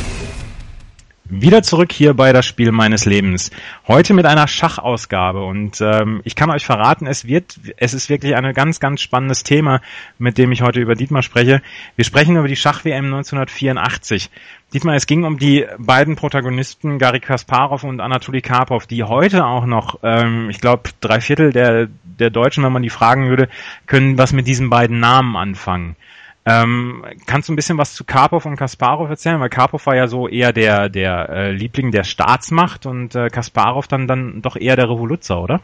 Wieder 1.25 1.62
zurück 1.62 1.93
hier 1.93 2.14
bei 2.14 2.33
das 2.33 2.45
Spiel 2.47 2.73
meines 2.73 3.05
Lebens. 3.05 3.52
Heute 3.87 4.12
mit 4.12 4.26
einer 4.26 4.49
Schachausgabe 4.49 5.45
und 5.45 5.81
ähm, 5.81 6.21
ich 6.25 6.35
kann 6.35 6.50
euch 6.50 6.67
verraten, 6.67 7.07
es 7.07 7.26
wird, 7.26 7.61
es 7.76 7.95
ist 7.95 8.09
wirklich 8.09 8.35
ein 8.35 8.52
ganz, 8.55 8.81
ganz 8.81 9.00
spannendes 9.00 9.45
Thema, 9.45 9.81
mit 10.19 10.37
dem 10.37 10.50
ich 10.50 10.62
heute 10.62 10.81
über 10.81 10.97
Dietmar 10.97 11.23
spreche. 11.23 11.62
Wir 11.95 12.05
sprechen 12.05 12.37
über 12.37 12.49
die 12.49 12.57
Schach-WM 12.57 13.05
1984. 13.05 14.31
Dietmar, 14.75 14.97
es 14.97 15.07
ging 15.07 15.23
um 15.23 15.38
die 15.38 15.64
beiden 15.79 16.17
Protagonisten 16.17 16.99
Gary 16.99 17.21
Kasparov 17.21 17.85
und 17.85 18.00
Anatoly 18.00 18.43
Karpov, 18.43 18.88
die 18.88 19.05
heute 19.05 19.47
auch 19.47 19.64
noch, 19.64 20.00
ähm, 20.02 20.50
ich 20.50 20.61
glaube, 20.61 20.91
drei 21.00 21.21
Viertel 21.21 21.52
der, 21.52 21.87
der 22.05 22.31
Deutschen, 22.31 22.64
wenn 22.64 22.73
man 22.73 22.83
die 22.83 22.91
fragen 22.91 23.29
würde, 23.29 23.49
können 23.87 24.19
was 24.19 24.33
mit 24.33 24.49
diesen 24.49 24.71
beiden 24.71 24.99
Namen 24.99 25.37
anfangen. 25.37 25.95
Ähm, 26.44 27.04
kannst 27.26 27.49
du 27.49 27.52
ein 27.52 27.56
bisschen 27.56 27.78
was 27.78 27.94
zu 27.94 28.04
Karpov 28.04 28.46
und 28.46 28.56
Kasparov 28.56 29.08
erzählen? 29.08 29.40
Weil 29.40 29.49
Karpov 29.49 29.87
war 29.87 29.94
ja 29.94 30.08
so 30.08 30.26
eher 30.26 30.52
der, 30.52 30.88
der 30.88 31.28
äh, 31.28 31.52
Liebling 31.52 31.92
der 31.92 32.04
Staatsmacht 32.04 32.84
und 32.87 33.14
äh, 33.14 33.28
Kasparov 33.28 33.87
dann, 33.87 34.08
dann 34.08 34.42
doch 34.42 34.56
eher 34.56 34.75
der 34.76 34.90
Revoluzer, 34.90 35.40
oder? 35.40 35.61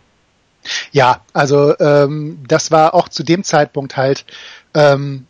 Ja, 0.92 1.20
also 1.32 1.76
ähm, 1.78 2.44
das 2.47 2.70
war 2.70 2.94
auch 2.94 3.08
zu 3.08 3.23
dem 3.25 3.42
Zeitpunkt 3.44 3.97
halt 3.97 4.25
ähm, 4.75 5.26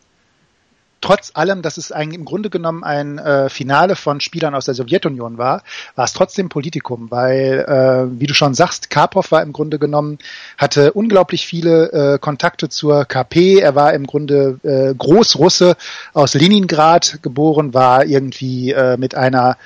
trotz 1.00 1.30
allem, 1.34 1.62
dass 1.62 1.76
es 1.76 1.92
eigentlich 1.92 2.18
im 2.18 2.24
Grunde 2.24 2.50
genommen 2.50 2.84
ein 2.84 3.18
äh, 3.18 3.48
Finale 3.48 3.96
von 3.96 4.20
Spielern 4.20 4.54
aus 4.54 4.64
der 4.64 4.74
Sowjetunion 4.74 5.38
war, 5.38 5.62
war 5.94 6.04
es 6.04 6.12
trotzdem 6.12 6.48
Politikum, 6.48 7.10
weil, 7.10 7.64
äh, 7.68 8.20
wie 8.20 8.26
du 8.26 8.34
schon 8.34 8.54
sagst, 8.54 8.90
Karpov 8.90 9.30
war 9.30 9.42
im 9.42 9.52
Grunde 9.52 9.78
genommen, 9.78 10.18
hatte 10.56 10.92
unglaublich 10.92 11.46
viele 11.46 11.92
äh, 11.92 12.18
Kontakte 12.18 12.68
zur 12.68 13.04
KP. 13.04 13.58
Er 13.58 13.74
war 13.74 13.94
im 13.94 14.06
Grunde 14.06 14.58
äh, 14.62 14.94
Großrusse 14.94 15.76
aus 16.12 16.34
Leningrad 16.34 17.20
geboren, 17.22 17.74
war 17.74 18.04
irgendwie 18.04 18.72
äh, 18.72 18.96
mit 18.96 19.14
einer 19.14 19.56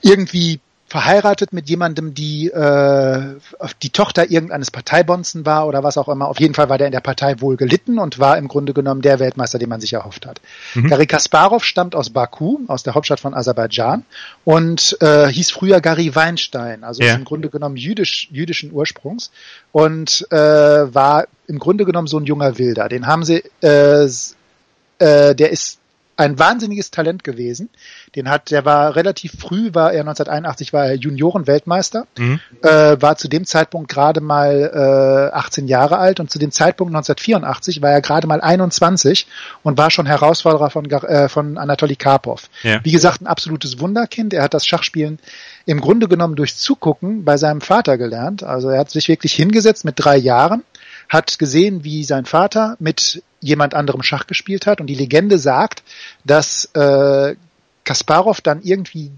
irgendwie 0.00 0.60
verheiratet 0.88 1.52
mit 1.52 1.68
jemandem, 1.68 2.14
die 2.14 2.48
äh, 2.48 3.36
die 3.82 3.90
Tochter 3.90 4.30
irgendeines 4.30 4.70
Parteibonzen 4.70 5.44
war 5.44 5.66
oder 5.66 5.84
was 5.84 5.98
auch 5.98 6.08
immer. 6.08 6.28
Auf 6.28 6.40
jeden 6.40 6.54
Fall 6.54 6.70
war 6.70 6.78
der 6.78 6.86
in 6.86 6.92
der 6.92 7.00
Partei 7.00 7.40
wohl 7.40 7.56
gelitten 7.56 7.98
und 7.98 8.18
war 8.18 8.38
im 8.38 8.48
Grunde 8.48 8.72
genommen 8.72 9.02
der 9.02 9.18
Weltmeister, 9.18 9.58
den 9.58 9.68
man 9.68 9.82
sich 9.82 9.92
erhofft 9.92 10.26
hat. 10.26 10.40
Mhm. 10.74 10.88
Gary 10.88 11.06
Kasparov 11.06 11.62
stammt 11.62 11.94
aus 11.94 12.08
Baku, 12.10 12.60
aus 12.68 12.82
der 12.82 12.94
Hauptstadt 12.94 13.20
von 13.20 13.34
Aserbaidschan 13.34 14.04
und 14.44 14.96
äh, 15.00 15.28
hieß 15.28 15.50
früher 15.50 15.82
Gary 15.82 16.14
Weinstein, 16.14 16.82
also 16.84 17.02
ja. 17.02 17.10
ist 17.10 17.18
im 17.18 17.24
Grunde 17.26 17.50
genommen 17.50 17.76
jüdisch, 17.76 18.28
jüdischen 18.30 18.72
Ursprungs 18.72 19.30
und 19.72 20.26
äh, 20.30 20.36
war 20.36 21.26
im 21.46 21.58
Grunde 21.58 21.84
genommen 21.84 22.08
so 22.08 22.18
ein 22.18 22.24
junger 22.24 22.56
Wilder. 22.56 22.88
Den 22.88 23.06
haben 23.06 23.24
sie, 23.24 23.42
äh, 23.62 24.04
äh, 24.04 25.34
der 25.34 25.50
ist 25.50 25.78
ein 26.18 26.38
wahnsinniges 26.38 26.90
Talent 26.90 27.22
gewesen. 27.22 27.70
Den 28.16 28.28
hat, 28.28 28.50
der 28.50 28.64
war 28.64 28.96
relativ 28.96 29.38
früh, 29.38 29.70
war 29.72 29.92
er 29.92 30.00
1981 30.00 30.72
war 30.72 30.86
er 30.86 30.94
Junioren-Weltmeister, 30.96 32.06
mhm. 32.18 32.40
äh, 32.62 33.00
war 33.00 33.16
zu 33.16 33.28
dem 33.28 33.46
Zeitpunkt 33.46 33.88
gerade 33.88 34.20
mal 34.20 35.30
äh, 35.32 35.36
18 35.36 35.68
Jahre 35.68 35.98
alt 35.98 36.18
und 36.18 36.28
zu 36.28 36.40
dem 36.40 36.50
Zeitpunkt 36.50 36.92
1984 36.92 37.82
war 37.82 37.92
er 37.92 38.00
gerade 38.00 38.26
mal 38.26 38.40
21 38.40 39.28
und 39.62 39.78
war 39.78 39.92
schon 39.92 40.06
Herausforderer 40.06 40.70
von, 40.70 40.90
äh, 40.90 41.28
von 41.28 41.56
Anatoly 41.56 41.94
Karpov. 41.94 42.50
Ja. 42.64 42.80
Wie 42.84 42.92
gesagt, 42.92 43.22
ein 43.22 43.28
absolutes 43.28 43.78
Wunderkind. 43.78 44.34
Er 44.34 44.42
hat 44.42 44.54
das 44.54 44.66
Schachspielen 44.66 45.20
im 45.66 45.80
Grunde 45.80 46.08
genommen 46.08 46.34
durch 46.34 46.56
Zugucken 46.56 47.24
bei 47.24 47.36
seinem 47.36 47.60
Vater 47.60 47.96
gelernt. 47.96 48.42
Also 48.42 48.70
er 48.70 48.80
hat 48.80 48.90
sich 48.90 49.06
wirklich 49.06 49.34
hingesetzt 49.34 49.84
mit 49.84 49.94
drei 49.96 50.16
Jahren 50.16 50.64
hat 51.08 51.38
gesehen, 51.38 51.84
wie 51.84 52.04
sein 52.04 52.24
Vater 52.24 52.76
mit 52.78 53.22
jemand 53.40 53.74
anderem 53.74 54.02
Schach 54.02 54.26
gespielt 54.26 54.66
hat. 54.66 54.80
Und 54.80 54.88
die 54.88 54.94
Legende 54.94 55.38
sagt, 55.38 55.82
dass 56.24 56.66
äh, 56.74 57.36
Kasparov 57.84 58.40
dann 58.40 58.62
irgendwie 58.62 59.12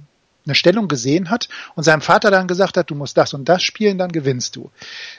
eine 0.51 0.55
Stellung 0.57 0.89
gesehen 0.89 1.31
hat 1.31 1.49
und 1.77 1.85
seinem 1.85 2.01
Vater 2.01 2.31
dann 2.31 2.49
gesagt 2.49 2.77
hat, 2.77 2.91
du 2.91 2.95
musst 2.95 3.17
das 3.17 3.33
und 3.35 3.49
das 3.49 3.63
spielen, 3.63 3.99
dann 3.99 4.13
gewinnst 4.13 4.57
du. 4.57 4.71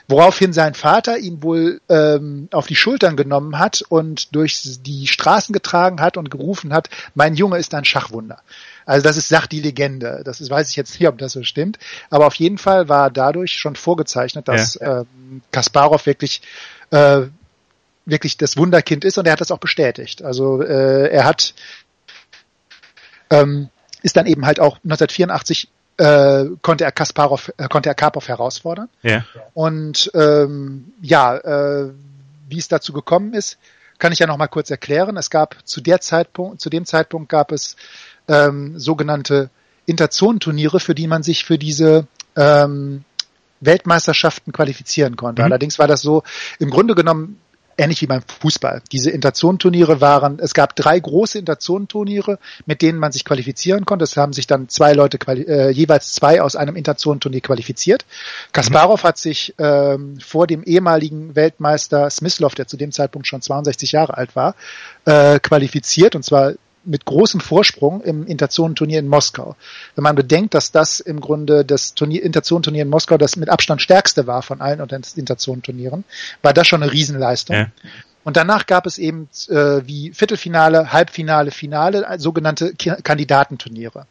Woraufhin 0.08 0.52
sein 0.52 0.74
Vater 0.74 1.18
ihn 1.18 1.42
wohl 1.42 1.80
ähm, 1.88 2.48
auf 2.52 2.66
die 2.66 2.76
Schultern 2.76 3.16
genommen 3.16 3.58
hat 3.58 3.82
und 3.88 4.34
durch 4.34 4.60
die 4.82 5.06
Straßen 5.06 5.52
getragen 5.52 6.00
hat 6.00 6.16
und 6.16 6.30
gerufen 6.30 6.72
hat, 6.72 6.88
mein 7.14 7.34
Junge 7.34 7.58
ist 7.58 7.74
ein 7.74 7.84
Schachwunder. 7.84 8.38
Also 8.84 9.04
das 9.04 9.16
ist, 9.16 9.28
sagt 9.28 9.52
die 9.52 9.60
Legende. 9.60 10.22
Das 10.24 10.40
ist, 10.40 10.50
weiß 10.50 10.70
ich 10.70 10.76
jetzt 10.76 10.98
nicht, 10.98 11.08
ob 11.08 11.18
das 11.18 11.32
so 11.32 11.42
stimmt. 11.42 11.78
Aber 12.10 12.26
auf 12.26 12.34
jeden 12.34 12.58
Fall 12.58 12.88
war 12.88 13.10
dadurch 13.10 13.52
schon 13.52 13.76
vorgezeichnet, 13.76 14.48
dass 14.48 14.74
ja. 14.74 15.00
ähm, 15.00 15.42
Kasparov 15.50 16.06
wirklich 16.06 16.42
äh, 16.90 17.22
wirklich 18.04 18.36
das 18.36 18.56
Wunderkind 18.56 19.04
ist 19.04 19.18
und 19.18 19.26
er 19.26 19.32
hat 19.32 19.40
das 19.40 19.52
auch 19.52 19.58
bestätigt. 19.58 20.22
Also 20.22 20.62
äh, 20.62 21.08
er 21.08 21.24
hat 21.24 21.54
ähm, 23.30 23.68
ist 24.02 24.16
dann 24.16 24.26
eben 24.26 24.46
halt 24.46 24.60
auch 24.60 24.76
1984 24.84 25.68
äh, 25.98 26.46
konnte 26.62 26.84
er 26.84 26.92
Kasparov, 26.92 27.52
äh, 27.56 27.68
konnte 27.68 27.88
er 27.88 27.94
Karpov 27.94 28.28
herausfordern. 28.28 28.88
Ja. 29.02 29.24
Und 29.54 30.10
ähm, 30.14 30.92
ja, 31.02 31.36
äh, 31.36 31.90
wie 32.48 32.58
es 32.58 32.68
dazu 32.68 32.92
gekommen 32.92 33.34
ist, 33.34 33.58
kann 33.98 34.12
ich 34.12 34.18
ja 34.18 34.26
noch 34.26 34.38
mal 34.38 34.48
kurz 34.48 34.70
erklären. 34.70 35.16
Es 35.16 35.30
gab 35.30 35.56
zu 35.64 35.80
der 35.80 36.00
Zeitpunkt, 36.00 36.60
zu 36.60 36.70
dem 36.70 36.86
Zeitpunkt 36.86 37.28
gab 37.28 37.52
es 37.52 37.76
ähm, 38.28 38.78
sogenannte 38.78 39.50
Interzonenturniere, 39.86 40.80
für 40.80 40.94
die 40.94 41.06
man 41.06 41.22
sich 41.22 41.44
für 41.44 41.58
diese 41.58 42.06
ähm, 42.36 43.04
Weltmeisterschaften 43.60 44.52
qualifizieren 44.52 45.16
konnte. 45.16 45.42
Mhm. 45.42 45.46
Allerdings 45.46 45.78
war 45.78 45.86
das 45.86 46.02
so, 46.02 46.22
im 46.58 46.70
Grunde 46.70 46.94
genommen 46.94 47.38
ähnlich 47.76 48.02
wie 48.02 48.06
beim 48.06 48.22
Fußball. 48.40 48.82
Diese 48.92 49.10
Interzonenturniere 49.10 50.00
waren, 50.00 50.38
es 50.38 50.54
gab 50.54 50.76
drei 50.76 50.98
große 50.98 51.38
Interzonenturniere, 51.38 52.38
mit 52.66 52.82
denen 52.82 52.98
man 52.98 53.12
sich 53.12 53.24
qualifizieren 53.24 53.84
konnte. 53.84 54.04
Es 54.04 54.16
haben 54.16 54.32
sich 54.32 54.46
dann 54.46 54.68
zwei 54.68 54.92
Leute, 54.92 55.18
äh, 55.28 55.70
jeweils 55.70 56.12
zwei 56.12 56.42
aus 56.42 56.56
einem 56.56 56.76
Interzonenturnier 56.76 57.40
qualifiziert. 57.40 58.04
Kasparov 58.52 59.02
mhm. 59.02 59.08
hat 59.08 59.18
sich 59.18 59.54
ähm, 59.58 60.18
vor 60.20 60.46
dem 60.46 60.62
ehemaligen 60.62 61.34
Weltmeister 61.34 62.10
Smyslov, 62.10 62.54
der 62.54 62.66
zu 62.66 62.76
dem 62.76 62.92
Zeitpunkt 62.92 63.26
schon 63.26 63.42
62 63.42 63.92
Jahre 63.92 64.16
alt 64.16 64.36
war, 64.36 64.54
äh, 65.04 65.38
qualifiziert 65.40 66.14
und 66.14 66.24
zwar 66.24 66.54
mit 66.84 67.04
großem 67.04 67.40
Vorsprung 67.40 68.00
im 68.02 68.26
Interzonenturnier 68.26 68.98
in 68.98 69.08
Moskau. 69.08 69.56
Wenn 69.94 70.02
man 70.02 70.16
bedenkt, 70.16 70.54
dass 70.54 70.72
das 70.72 71.00
im 71.00 71.20
Grunde 71.20 71.64
das 71.64 71.94
Turnier, 71.94 72.22
Interzonenturnier 72.22 72.82
in 72.82 72.88
Moskau 72.88 73.18
das 73.18 73.36
mit 73.36 73.48
Abstand 73.48 73.82
stärkste 73.82 74.26
war 74.26 74.42
von 74.42 74.60
allen 74.60 74.80
Interzonenturnieren, 74.80 76.04
war 76.42 76.52
das 76.52 76.66
schon 76.66 76.82
eine 76.82 76.92
Riesenleistung. 76.92 77.56
Ja. 77.56 77.66
Und 78.24 78.36
danach 78.36 78.66
gab 78.66 78.86
es 78.86 78.98
eben 78.98 79.28
äh, 79.48 79.86
wie 79.86 80.12
Viertelfinale, 80.12 80.92
Halbfinale, 80.92 81.50
Finale, 81.50 82.06
sogenannte 82.18 82.74
Kandidatenturniere. 82.74 84.06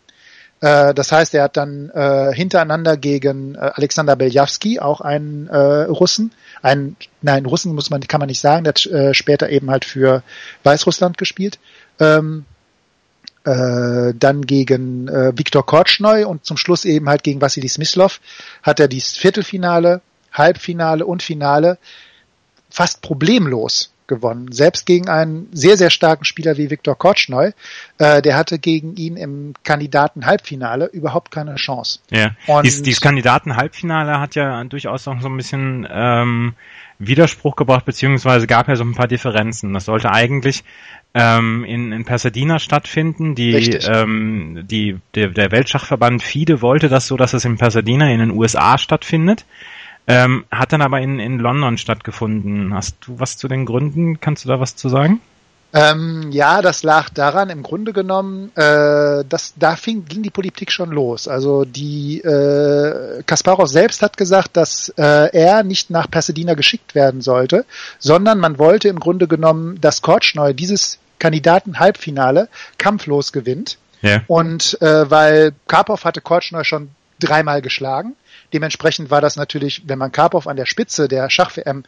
Äh, 0.60 0.94
das 0.94 1.12
heißt, 1.12 1.34
er 1.34 1.44
hat 1.44 1.58
dann 1.58 1.90
äh, 1.90 2.34
hintereinander 2.34 2.98
gegen 2.98 3.56
äh, 3.56 3.72
Alexander 3.74 4.16
Beljavski, 4.16 4.80
auch 4.80 5.02
einen 5.02 5.48
äh, 5.48 5.58
Russen, 5.58 6.32
einen, 6.62 6.96
nein, 7.22 7.46
Russen 7.46 7.74
muss 7.74 7.90
man, 7.90 8.02
kann 8.02 8.20
man 8.20 8.28
nicht 8.28 8.42
sagen, 8.42 8.64
der 8.64 8.74
hat 8.74 8.86
äh, 8.86 9.14
später 9.14 9.50
eben 9.50 9.72
halt 9.72 9.86
für 9.86 10.24
Weißrussland 10.64 11.18
gespielt, 11.18 11.60
ähm, 12.00 12.46
äh, 13.44 14.14
dann 14.16 14.44
gegen 14.44 15.08
äh, 15.08 15.32
Viktor 15.36 15.66
Kortschnoi 15.66 16.26
und 16.26 16.46
zum 16.46 16.58
Schluss 16.58 16.86
eben 16.86 17.10
halt 17.10 17.24
gegen 17.24 17.42
Vassili 17.42 17.68
Smyslov 17.68 18.20
hat 18.64 18.80
er 18.80 18.88
dieses 18.88 19.18
Viertelfinale, 19.18 20.02
Halbfinale 20.32 21.06
und 21.06 21.24
Finale 21.24 21.78
fast 22.70 23.02
problemlos 23.02 23.92
gewonnen. 24.12 24.52
Selbst 24.52 24.86
gegen 24.86 25.08
einen 25.08 25.48
sehr, 25.54 25.78
sehr 25.78 25.90
starken 25.90 26.26
Spieler 26.26 26.58
wie 26.58 26.70
Viktor 26.70 26.98
Kortschnoi, 26.98 27.54
äh, 27.98 28.22
der 28.22 28.36
hatte 28.36 28.60
gegen 28.60 28.96
ihn 28.98 29.16
im 29.16 29.54
Kandidaten-Halbfinale 29.64 30.88
überhaupt 30.88 31.32
keine 31.32 31.56
Chance. 31.56 32.00
Ja, 32.10 32.32
und 32.48 32.66
dieses, 32.66 32.82
dieses 32.82 33.00
Kandidaten-Halbfinale 33.00 34.20
hat 34.20 34.36
ja 34.36 34.62
durchaus 34.66 35.08
auch 35.08 35.22
so 35.22 35.30
ein 35.30 35.38
bisschen 35.38 35.88
ähm, 35.90 36.56
Widerspruch 37.00 37.56
gebracht, 37.56 37.86
beziehungsweise 37.86 38.48
gab 38.48 38.68
ja 38.68 38.76
so 38.76 38.84
ein 38.84 38.96
paar 38.96 39.08
Differenzen. 39.08 39.74
Das 39.74 39.86
sollte 39.86 40.12
eigentlich 40.12 40.66
ähm, 41.14 41.64
in, 41.64 41.94
in 41.94 42.04
Pasadena 42.04 42.60
stattfinden. 42.60 43.34
Die, 43.34 43.54
ähm, 43.54 44.66
die, 44.70 44.98
der, 45.16 45.30
der 45.30 45.52
Weltschachverband 45.52 46.22
FIDE 46.22 46.62
wollte 46.62 46.90
das 46.90 47.08
so, 47.08 47.16
dass 47.16 47.34
es 47.34 47.46
in 47.46 47.58
Pasadena 47.58 48.12
in 48.12 48.20
den 48.20 48.32
USA 48.32 48.78
stattfindet. 48.78 49.46
Ähm, 50.08 50.46
hat 50.52 50.74
dann 50.74 50.82
aber 50.82 51.00
in, 51.00 51.20
in 51.20 51.40
London 51.40 51.78
stattgefunden. 51.78 52.74
Hast 52.74 52.96
du 53.02 53.20
was 53.20 53.38
zu 53.38 53.48
den 53.48 53.66
Gründen? 53.66 54.20
Kannst 54.20 54.46
du 54.46 54.50
da 54.50 54.60
was 54.60 54.76
zu 54.76 54.90
sagen? 54.90 55.22
Ähm, 55.74 56.32
ja, 56.32 56.62
das 56.62 56.84
lag 56.84 57.10
daran, 57.10 57.50
im 57.50 57.64
Grunde 57.64 57.94
genommen, 57.94 58.52
äh, 58.56 59.24
dass 59.24 59.54
da 59.56 59.78
fing, 59.78 60.04
ging 60.06 60.22
die 60.22 60.30
Politik 60.30 60.70
schon 60.72 60.92
los. 60.92 61.30
Also 61.30 61.64
die 61.64 62.20
äh, 62.20 63.24
Kasparov 63.26 63.70
selbst 63.70 64.02
hat 64.02 64.18
gesagt, 64.18 64.58
dass 64.58 64.90
äh, 64.98 65.30
er 65.32 65.64
nicht 65.64 65.90
nach 65.90 66.12
Pasadena 66.12 66.56
geschickt 66.56 66.94
werden 66.94 67.22
sollte, 67.22 67.66
sondern 68.00 68.40
man 68.40 68.60
wollte 68.60 68.90
im 68.90 69.00
Grunde 69.00 69.28
genommen, 69.28 69.80
dass 69.80 70.02
Kortschneu 70.02 70.52
dieses 70.52 71.00
Kandidaten-Halbfinale 71.20 72.50
kampflos 72.78 73.32
gewinnt. 73.32 73.78
Ja. 74.02 74.24
Und 74.28 74.82
äh, 74.82 75.10
weil 75.10 75.54
Karpov 75.68 76.04
hatte 76.04 76.20
Kortschneu 76.20 76.66
schon 76.66 76.90
dreimal 77.20 77.62
geschlagen. 77.62 78.16
Dementsprechend 78.54 79.10
war 79.10 79.22
das 79.22 79.36
natürlich, 79.36 79.84
wenn 79.86 80.00
man 80.00 80.12
Karpov 80.12 80.48
an 80.48 80.58
der 80.58 80.66
Spitze 80.66 81.08
der 81.08 81.30
Schach-WM 81.30 81.84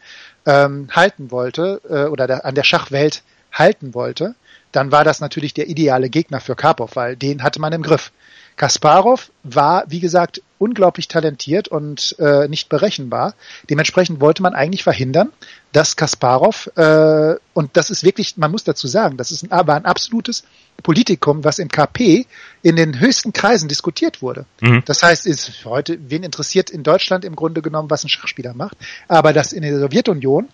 ähm, 0.46 0.88
halten 0.90 1.30
wollte 1.30 1.80
äh, 1.88 2.04
oder 2.04 2.26
der, 2.26 2.44
an 2.44 2.54
der 2.54 2.64
Schachwelt 2.64 3.22
halten 3.52 3.94
wollte, 3.94 4.34
dann 4.72 4.90
war 4.90 5.04
das 5.04 5.20
natürlich 5.20 5.54
der 5.54 5.68
ideale 5.68 6.10
Gegner 6.10 6.40
für 6.40 6.56
Karpov, 6.56 6.96
weil 6.96 7.16
den 7.16 7.42
hatte 7.42 7.60
man 7.60 7.72
im 7.72 7.82
Griff. 7.82 8.12
Kasparov 8.56 9.30
war, 9.42 9.84
wie 9.88 10.00
gesagt, 10.00 10.40
unglaublich 10.58 11.08
talentiert 11.08 11.68
und 11.68 12.16
äh, 12.18 12.46
nicht 12.48 12.68
berechenbar. 12.68 13.34
Dementsprechend 13.68 14.20
wollte 14.20 14.42
man 14.42 14.54
eigentlich 14.54 14.84
verhindern, 14.84 15.32
dass 15.72 15.96
Kasparov, 15.96 16.70
äh, 16.76 17.34
und 17.52 17.76
das 17.76 17.90
ist 17.90 18.04
wirklich, 18.04 18.36
man 18.36 18.50
muss 18.50 18.62
dazu 18.62 18.86
sagen, 18.86 19.16
das 19.16 19.32
ist 19.32 19.42
ein, 19.42 19.52
aber 19.52 19.74
ein 19.74 19.84
absolutes 19.84 20.44
Politikum, 20.82 21.42
was 21.44 21.58
im 21.58 21.68
KP 21.68 22.26
in 22.62 22.76
den 22.76 23.00
höchsten 23.00 23.32
Kreisen 23.32 23.68
diskutiert 23.68 24.22
wurde. 24.22 24.46
Mhm. 24.60 24.82
Das 24.86 25.02
heißt, 25.02 25.26
ist 25.26 25.64
heute, 25.64 25.98
wen 26.08 26.22
interessiert 26.22 26.70
in 26.70 26.84
Deutschland 26.84 27.24
im 27.24 27.34
Grunde 27.34 27.60
genommen, 27.60 27.90
was 27.90 28.04
ein 28.04 28.08
Schachspieler 28.08 28.54
macht, 28.54 28.76
aber 29.08 29.32
das 29.32 29.52
in 29.52 29.62
der 29.62 29.78
Sowjetunion 29.78 30.48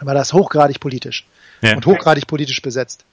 war 0.00 0.14
das 0.14 0.32
hochgradig 0.32 0.80
politisch 0.80 1.26
ja. 1.62 1.74
und 1.74 1.86
hochgradig 1.86 2.26
politisch 2.26 2.62
besetzt. 2.62 3.04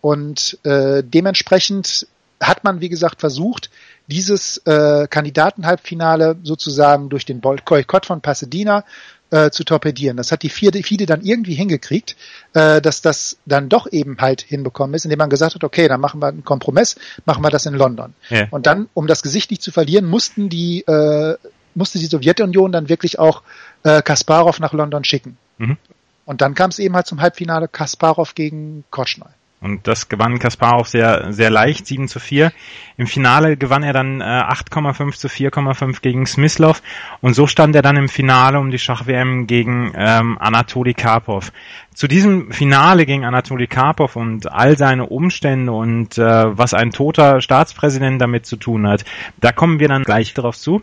Und 0.00 0.58
äh, 0.64 1.02
dementsprechend 1.04 2.06
hat 2.42 2.64
man, 2.64 2.80
wie 2.80 2.88
gesagt, 2.88 3.20
versucht, 3.20 3.70
dieses 4.06 4.58
äh, 4.58 5.06
Kandidatenhalbfinale 5.08 6.36
sozusagen 6.42 7.08
durch 7.08 7.24
den 7.24 7.40
Boykott 7.40 8.06
von 8.06 8.20
Pasadena 8.20 8.84
äh, 9.30 9.50
zu 9.50 9.64
torpedieren. 9.64 10.16
Das 10.16 10.30
hat 10.30 10.42
die 10.42 10.50
FIDE, 10.50 10.82
FIDE 10.82 11.06
dann 11.06 11.22
irgendwie 11.22 11.54
hingekriegt, 11.54 12.16
äh, 12.52 12.80
dass 12.80 13.00
das 13.00 13.38
dann 13.46 13.68
doch 13.68 13.90
eben 13.90 14.18
halt 14.20 14.42
hinbekommen 14.42 14.94
ist, 14.94 15.04
indem 15.04 15.18
man 15.18 15.30
gesagt 15.30 15.54
hat, 15.54 15.64
okay, 15.64 15.88
dann 15.88 16.00
machen 16.00 16.20
wir 16.20 16.28
einen 16.28 16.44
Kompromiss, 16.44 16.96
machen 17.24 17.42
wir 17.42 17.50
das 17.50 17.66
in 17.66 17.74
London. 17.74 18.14
Ja. 18.28 18.46
Und 18.50 18.66
dann, 18.66 18.88
um 18.92 19.06
das 19.06 19.22
Gesicht 19.22 19.50
nicht 19.50 19.62
zu 19.62 19.72
verlieren, 19.72 20.04
mussten 20.04 20.48
die, 20.48 20.82
äh, 20.82 21.36
musste 21.74 21.98
die 21.98 22.06
Sowjetunion 22.06 22.72
dann 22.72 22.88
wirklich 22.88 23.18
auch 23.18 23.42
äh, 23.84 24.02
Kasparov 24.02 24.60
nach 24.60 24.74
London 24.74 25.04
schicken. 25.04 25.38
Mhm. 25.58 25.78
Und 26.24 26.40
dann 26.40 26.54
kam 26.54 26.70
es 26.70 26.78
eben 26.78 26.94
halt 26.94 27.06
zum 27.06 27.20
Halbfinale 27.20 27.68
Kasparov 27.68 28.34
gegen 28.34 28.84
Korchnoi. 28.90 29.30
Und 29.62 29.86
das 29.86 30.08
gewann 30.08 30.40
Kasparov 30.40 30.88
sehr, 30.88 31.32
sehr 31.32 31.48
leicht, 31.48 31.86
7 31.86 32.08
zu 32.08 32.18
4. 32.18 32.52
Im 32.96 33.06
Finale 33.06 33.56
gewann 33.56 33.84
er 33.84 33.92
dann 33.92 34.20
äh, 34.20 34.24
8,5 34.24 35.12
zu 35.16 35.28
4,5 35.28 36.00
gegen 36.02 36.26
Smyslov. 36.26 36.82
Und 37.20 37.34
so 37.34 37.46
stand 37.46 37.76
er 37.76 37.82
dann 37.82 37.96
im 37.96 38.08
Finale 38.08 38.58
um 38.58 38.72
die 38.72 38.78
Schach-WM 38.78 39.46
gegen 39.46 39.92
ähm, 39.96 40.36
Anatoly 40.40 40.94
Karpov. 40.94 41.52
Zu 41.94 42.08
diesem 42.08 42.50
Finale 42.50 43.06
gegen 43.06 43.24
Anatoly 43.24 43.68
Karpov 43.68 44.16
und 44.16 44.50
all 44.50 44.76
seine 44.76 45.06
Umstände 45.06 45.70
und 45.70 46.18
äh, 46.18 46.58
was 46.58 46.74
ein 46.74 46.90
toter 46.90 47.40
Staatspräsident 47.40 48.20
damit 48.20 48.46
zu 48.46 48.56
tun 48.56 48.88
hat, 48.88 49.04
da 49.40 49.52
kommen 49.52 49.78
wir 49.78 49.88
dann 49.88 50.02
gleich 50.02 50.34
darauf 50.34 50.56
zu. 50.58 50.82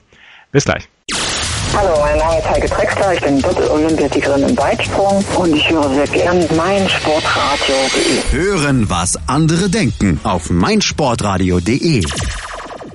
Bis 0.52 0.66
gleich. 0.66 0.88
Hallo, 1.76 2.00
mein 2.02 2.18
Name 2.18 2.40
ist 2.40 2.50
Heike 2.50 2.68
Drexler, 2.68 3.14
ich 3.14 3.22
bin 3.22 3.42
Doppel-Olympiasiegerin 3.42 4.44
im 4.44 4.58
Weitsprung 4.58 5.24
und 5.38 5.56
ich 5.56 5.70
höre 5.70 5.90
sehr 5.90 6.08
gern 6.08 6.40
meinsportradio.de. 6.56 8.32
Hören, 8.32 8.90
was 8.90 9.18
andere 9.28 9.70
denken 9.70 10.20
auf 10.24 10.50
meinsportradio.de. 10.50 12.04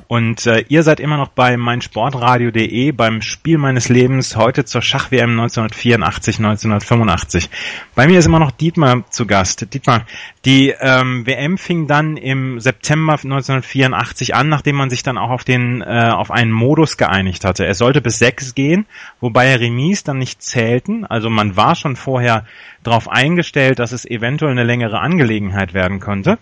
Und 0.07 0.47
äh, 0.47 0.65
ihr 0.69 0.83
seid 0.83 1.01
immer 1.01 1.17
noch 1.17 1.29
bei 1.29 1.57
meinsportradio.de 1.57 2.93
beim 2.93 3.23
Spiel 3.23 3.59
meines 3.59 3.89
Lebens 3.89 4.37
heute 4.37 4.65
zur 4.65 4.83
Schach-WM 4.83 5.31
1984, 5.31 6.39
1985. 6.39 7.51
Bei 7.95 8.07
mir 8.07 8.19
ist 8.19 8.27
immer 8.27 8.39
noch 8.39 8.51
Dietmar 8.51 9.05
zu 9.11 9.27
Gast. 9.27 9.73
Dietmar, 9.73 10.05
die 10.45 10.75
ähm, 10.79 11.27
WM 11.27 11.57
fing 11.57 11.87
dann 11.87 12.17
im 12.17 12.61
September 12.61 13.15
1984 13.15 14.35
an, 14.35 14.49
nachdem 14.49 14.77
man 14.77 14.91
sich 14.91 15.03
dann 15.03 15.19
auch 15.19 15.31
auf 15.31 15.45
den 15.45 15.81
äh, 15.81 16.11
auf 16.15 16.31
einen 16.31 16.53
Modus 16.53 16.97
geeinigt 16.97 17.45
hatte. 17.45 17.65
Er 17.65 17.75
sollte 17.75 18.01
bis 18.01 18.19
sechs 18.19 18.55
gehen, 18.55 18.87
wobei 19.21 19.57
Remis 19.57 20.05
dann 20.05 20.19
nicht 20.19 20.43
zählten. 20.43 21.07
Also 21.07 21.31
man 21.31 21.57
war 21.57 21.75
schon 21.75 21.97
vorher 21.97 22.45
darauf 22.83 23.09
eingestellt, 23.09 23.79
dass 23.79 23.93
es 23.93 24.05
eventuell 24.05 24.53
eine 24.53 24.65
längere 24.65 25.01
Angelegenheit 25.01 25.75
werden 25.75 26.01
könnte. 26.01 26.39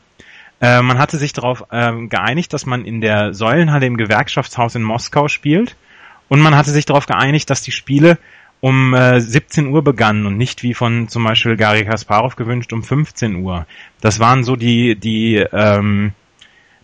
Äh, 0.63 0.81
man 0.81 0.99
hatte 0.99 1.19
sich 1.19 1.33
darauf 1.33 1.65
ähm, 1.73 2.09
geeinigt, 2.09 2.53
dass 2.53 2.67
man 2.67 2.85
in 2.85 3.01
der 3.01 3.35
Säulenhalle 3.35 3.85
im 3.85 3.97
Gewerkschaftshaus 3.97 4.77
in 4.77 4.85
Moskau 4.85 5.27
spielt. 5.27 5.77
Und 6.29 6.41
man 6.41 6.57
hatte 6.57 6.71
sich 6.71 6.87
darauf 6.87 7.07
geeinigt, 7.07 7.51
dass 7.51 7.63
die 7.63 7.73
Spiele 7.73 8.17
um 8.61 8.95
äh, 8.95 9.21
17 9.21 9.67
Uhr 9.67 9.83
begannen 9.83 10.25
und 10.25 10.39
nicht 10.39 10.63
wie 10.63 10.73
von 10.73 11.09
zum 11.09 11.25
Beispiel 11.25 11.57
Gary 11.57 11.85
Kasparov 11.85 12.37
gewünscht 12.37 12.73
um 12.73 12.85
15 12.85 13.35
Uhr. 13.37 13.67
Das 14.01 14.21
waren 14.21 14.45
so 14.45 14.55
die, 14.55 14.95
die, 14.95 15.45
ähm, 15.53 16.13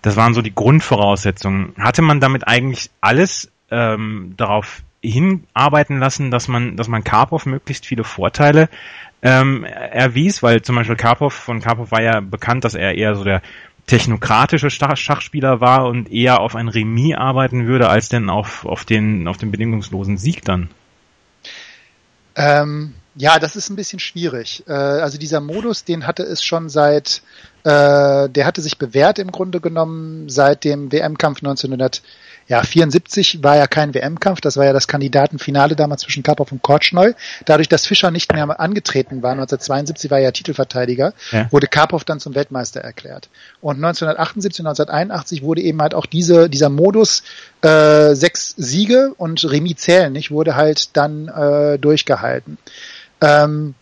das 0.02 0.16
waren 0.16 0.34
so 0.34 0.42
die 0.42 0.54
Grundvoraussetzungen. 0.54 1.72
Hatte 1.78 2.02
man 2.02 2.18
damit 2.18 2.48
eigentlich 2.48 2.90
alles 3.00 3.52
ähm, 3.70 4.34
darauf 4.36 4.82
hinarbeiten 5.02 5.98
lassen, 5.98 6.30
dass 6.30 6.48
man, 6.48 6.76
dass 6.76 6.88
man 6.88 7.04
Karpov 7.04 7.46
möglichst 7.46 7.86
viele 7.86 8.04
Vorteile 8.04 8.68
ähm, 9.22 9.64
erwies, 9.64 10.42
weil 10.42 10.62
zum 10.62 10.76
Beispiel 10.76 10.96
Karpov, 10.96 11.34
von 11.34 11.60
Karpov 11.60 11.90
war 11.90 12.02
ja 12.02 12.20
bekannt, 12.20 12.64
dass 12.64 12.74
er 12.74 12.94
eher 12.94 13.14
so 13.14 13.24
der 13.24 13.42
technokratische 13.86 14.70
Schachspieler 14.70 15.60
war 15.60 15.86
und 15.86 16.12
eher 16.12 16.40
auf 16.40 16.54
ein 16.54 16.68
Remis 16.68 17.16
arbeiten 17.16 17.66
würde, 17.66 17.88
als 17.88 18.08
denn 18.08 18.28
auf, 18.28 18.66
auf, 18.66 18.84
den, 18.84 19.26
auf 19.26 19.38
den 19.38 19.50
bedingungslosen 19.50 20.18
Sieg 20.18 20.44
dann. 20.44 20.68
Ähm, 22.36 22.94
ja, 23.16 23.38
das 23.40 23.56
ist 23.56 23.70
ein 23.70 23.76
bisschen 23.76 23.98
schwierig. 23.98 24.62
Äh, 24.68 24.72
also 24.72 25.18
dieser 25.18 25.40
Modus, 25.40 25.84
den 25.84 26.06
hatte 26.06 26.22
es 26.22 26.44
schon 26.44 26.68
seit, 26.68 27.22
äh, 27.64 28.28
der 28.28 28.46
hatte 28.46 28.60
sich 28.60 28.78
bewährt 28.78 29.18
im 29.18 29.32
Grunde 29.32 29.60
genommen 29.60 30.28
seit 30.28 30.64
dem 30.64 30.92
WM-Kampf 30.92 31.38
1900 31.38 32.02
ja, 32.48 32.62
74 32.62 33.42
war 33.42 33.56
ja 33.56 33.66
kein 33.66 33.94
WM-Kampf, 33.94 34.40
das 34.40 34.56
war 34.56 34.64
ja 34.64 34.72
das 34.72 34.88
Kandidatenfinale 34.88 35.76
damals 35.76 36.02
zwischen 36.02 36.22
Karpov 36.22 36.50
und 36.50 36.62
Korchnoi. 36.62 37.12
Dadurch, 37.44 37.68
dass 37.68 37.86
Fischer 37.86 38.10
nicht 38.10 38.32
mehr 38.32 38.58
angetreten 38.58 39.22
war, 39.22 39.32
1972 39.32 40.10
war 40.10 40.18
er 40.18 40.24
ja 40.24 40.30
Titelverteidiger, 40.30 41.12
ja. 41.30 41.52
wurde 41.52 41.66
Karpov 41.66 42.04
dann 42.04 42.20
zum 42.20 42.34
Weltmeister 42.34 42.80
erklärt. 42.80 43.28
Und 43.60 43.76
1978 43.76 44.60
und 44.60 44.66
1981 44.68 45.42
wurde 45.42 45.60
eben 45.60 45.80
halt 45.82 45.94
auch 45.94 46.06
diese, 46.06 46.48
dieser 46.48 46.70
Modus 46.70 47.22
äh, 47.60 48.14
sechs 48.14 48.54
Siege 48.56 49.12
und 49.18 49.44
Remis 49.50 49.76
zählen 49.76 50.12
nicht, 50.12 50.30
wurde 50.30 50.56
halt 50.56 50.96
dann 50.96 51.28
äh, 51.28 51.78
durchgehalten. 51.78 52.56
Ähm, 53.20 53.74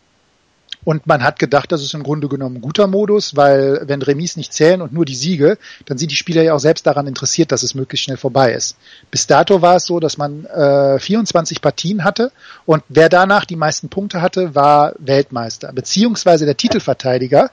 und 0.86 1.04
man 1.08 1.24
hat 1.24 1.40
gedacht, 1.40 1.72
das 1.72 1.82
ist 1.82 1.94
im 1.94 2.04
Grunde 2.04 2.28
genommen 2.28 2.58
ein 2.58 2.60
guter 2.60 2.86
Modus, 2.86 3.34
weil 3.34 3.82
wenn 3.86 4.02
Remis 4.02 4.36
nicht 4.36 4.52
zählen 4.52 4.80
und 4.80 4.92
nur 4.92 5.04
die 5.04 5.16
Siege, 5.16 5.58
dann 5.84 5.98
sind 5.98 6.12
die 6.12 6.16
Spieler 6.16 6.42
ja 6.42 6.54
auch 6.54 6.60
selbst 6.60 6.86
daran 6.86 7.08
interessiert, 7.08 7.50
dass 7.50 7.64
es 7.64 7.74
möglichst 7.74 8.04
schnell 8.04 8.16
vorbei 8.16 8.52
ist. 8.52 8.76
Bis 9.10 9.26
dato 9.26 9.60
war 9.62 9.74
es 9.74 9.86
so, 9.86 9.98
dass 9.98 10.16
man 10.16 10.44
äh, 10.44 11.00
24 11.00 11.60
Partien 11.60 12.04
hatte 12.04 12.30
und 12.66 12.84
wer 12.88 13.08
danach 13.08 13.44
die 13.44 13.56
meisten 13.56 13.88
Punkte 13.88 14.22
hatte, 14.22 14.54
war 14.54 14.92
Weltmeister, 15.00 15.72
beziehungsweise 15.72 16.46
der 16.46 16.56
Titelverteidiger. 16.56 17.50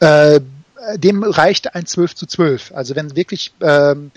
Äh, 0.00 0.40
dem 0.96 1.22
reichte 1.22 1.76
ein 1.76 1.86
12 1.86 2.16
zu 2.16 2.26
12. 2.26 2.72
Also 2.74 2.96
wenn 2.96 3.14
wirklich 3.14 3.52
ähm, 3.60 4.10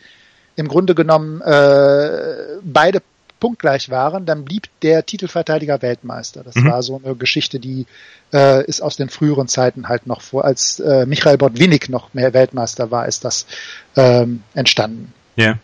im 0.55 0.67
Grunde 0.67 0.95
genommen 0.95 1.39
äh, 1.41 2.57
beide 2.63 3.03
punktgleich 3.45 3.91
waren, 3.91 4.25
dann 4.25 4.43
blieb 4.43 4.69
der 4.81 5.05
Titelverteidiger 5.05 5.83
Weltmeister. 5.83 6.41
Das 6.43 6.55
mhm. 6.55 6.71
war 6.71 6.81
so 6.81 6.99
eine 7.05 7.13
Geschichte, 7.13 7.59
die 7.59 7.85
äh, 8.33 8.65
ist 8.65 8.81
aus 8.81 8.95
den 8.97 9.07
früheren 9.07 9.47
Zeiten 9.47 9.87
halt 9.87 10.07
noch 10.07 10.21
vor, 10.21 10.45
als 10.45 10.79
äh, 10.79 11.05
Michael 11.05 11.37
Botwinnik 11.37 11.87
noch 11.89 12.15
mehr 12.15 12.33
Weltmeister 12.33 12.89
war, 12.89 13.07
ist 13.07 13.23
das 13.23 13.45
ähm, 13.95 14.41
entstanden. 14.55 15.13
Ja. 15.35 15.45
Yeah. 15.45 15.59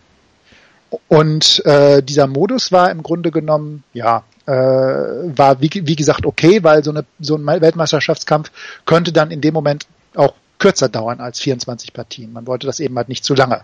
Und 1.07 1.65
äh, 1.65 2.03
dieser 2.03 2.27
Modus 2.27 2.71
war 2.71 2.91
im 2.91 3.01
Grunde 3.01 3.31
genommen, 3.31 3.83
ja, 3.93 4.25
äh, 4.45 4.51
war 4.51 5.59
wie, 5.59 5.71
wie 5.73 5.95
gesagt 5.95 6.27
okay, 6.27 6.63
weil 6.63 6.83
so, 6.83 6.91
eine, 6.91 7.03
so 7.19 7.35
ein 7.35 7.47
Weltmeisterschaftskampf 7.47 8.51
könnte 8.85 9.11
dann 9.11 9.31
in 9.31 9.41
dem 9.41 9.55
Moment 9.55 9.87
auch 10.13 10.35
kürzer 10.59 10.87
dauern 10.87 11.19
als 11.19 11.39
24 11.39 11.93
Partien. 11.93 12.31
Man 12.31 12.45
wollte 12.45 12.67
das 12.67 12.79
eben 12.79 12.95
halt 12.95 13.09
nicht 13.09 13.25
zu 13.25 13.33
lange 13.33 13.63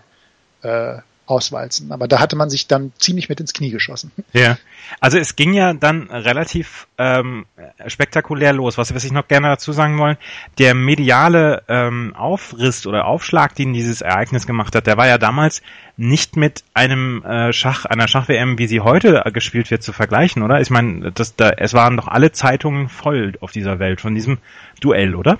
äh, 0.62 0.96
auswalzen. 1.28 1.92
Aber 1.92 2.08
da 2.08 2.20
hatte 2.20 2.36
man 2.36 2.50
sich 2.50 2.66
dann 2.66 2.92
ziemlich 2.98 3.28
mit 3.28 3.40
ins 3.40 3.52
Knie 3.52 3.70
geschossen. 3.70 4.10
Ja, 4.32 4.58
also 5.00 5.18
es 5.18 5.36
ging 5.36 5.52
ja 5.52 5.74
dann 5.74 6.10
relativ 6.10 6.86
ähm, 6.96 7.46
spektakulär 7.86 8.52
los. 8.52 8.78
Was, 8.78 8.94
was 8.94 9.04
ich 9.04 9.12
noch 9.12 9.28
gerne 9.28 9.48
dazu 9.48 9.72
sagen 9.72 9.98
wollen, 9.98 10.16
der 10.58 10.74
mediale 10.74 11.62
ähm, 11.68 12.14
Aufriss 12.16 12.86
oder 12.86 13.06
Aufschlag, 13.06 13.54
den 13.54 13.72
dieses 13.72 14.00
Ereignis 14.00 14.46
gemacht 14.46 14.74
hat, 14.74 14.86
der 14.86 14.96
war 14.96 15.06
ja 15.06 15.18
damals 15.18 15.62
nicht 15.96 16.36
mit 16.36 16.64
einem 16.74 17.22
äh, 17.24 17.52
Schach, 17.52 17.84
einer 17.84 18.08
Schach-WM, 18.08 18.58
wie 18.58 18.66
sie 18.66 18.80
heute 18.80 19.22
gespielt 19.32 19.70
wird, 19.70 19.82
zu 19.82 19.92
vergleichen, 19.92 20.42
oder? 20.42 20.60
Ich 20.60 20.70
meine, 20.70 21.12
das, 21.12 21.36
da, 21.36 21.50
es 21.50 21.74
waren 21.74 21.96
doch 21.96 22.08
alle 22.08 22.32
Zeitungen 22.32 22.88
voll 22.88 23.34
auf 23.40 23.52
dieser 23.52 23.78
Welt 23.78 24.00
von 24.00 24.14
diesem 24.14 24.38
Duell, 24.80 25.14
oder? 25.14 25.38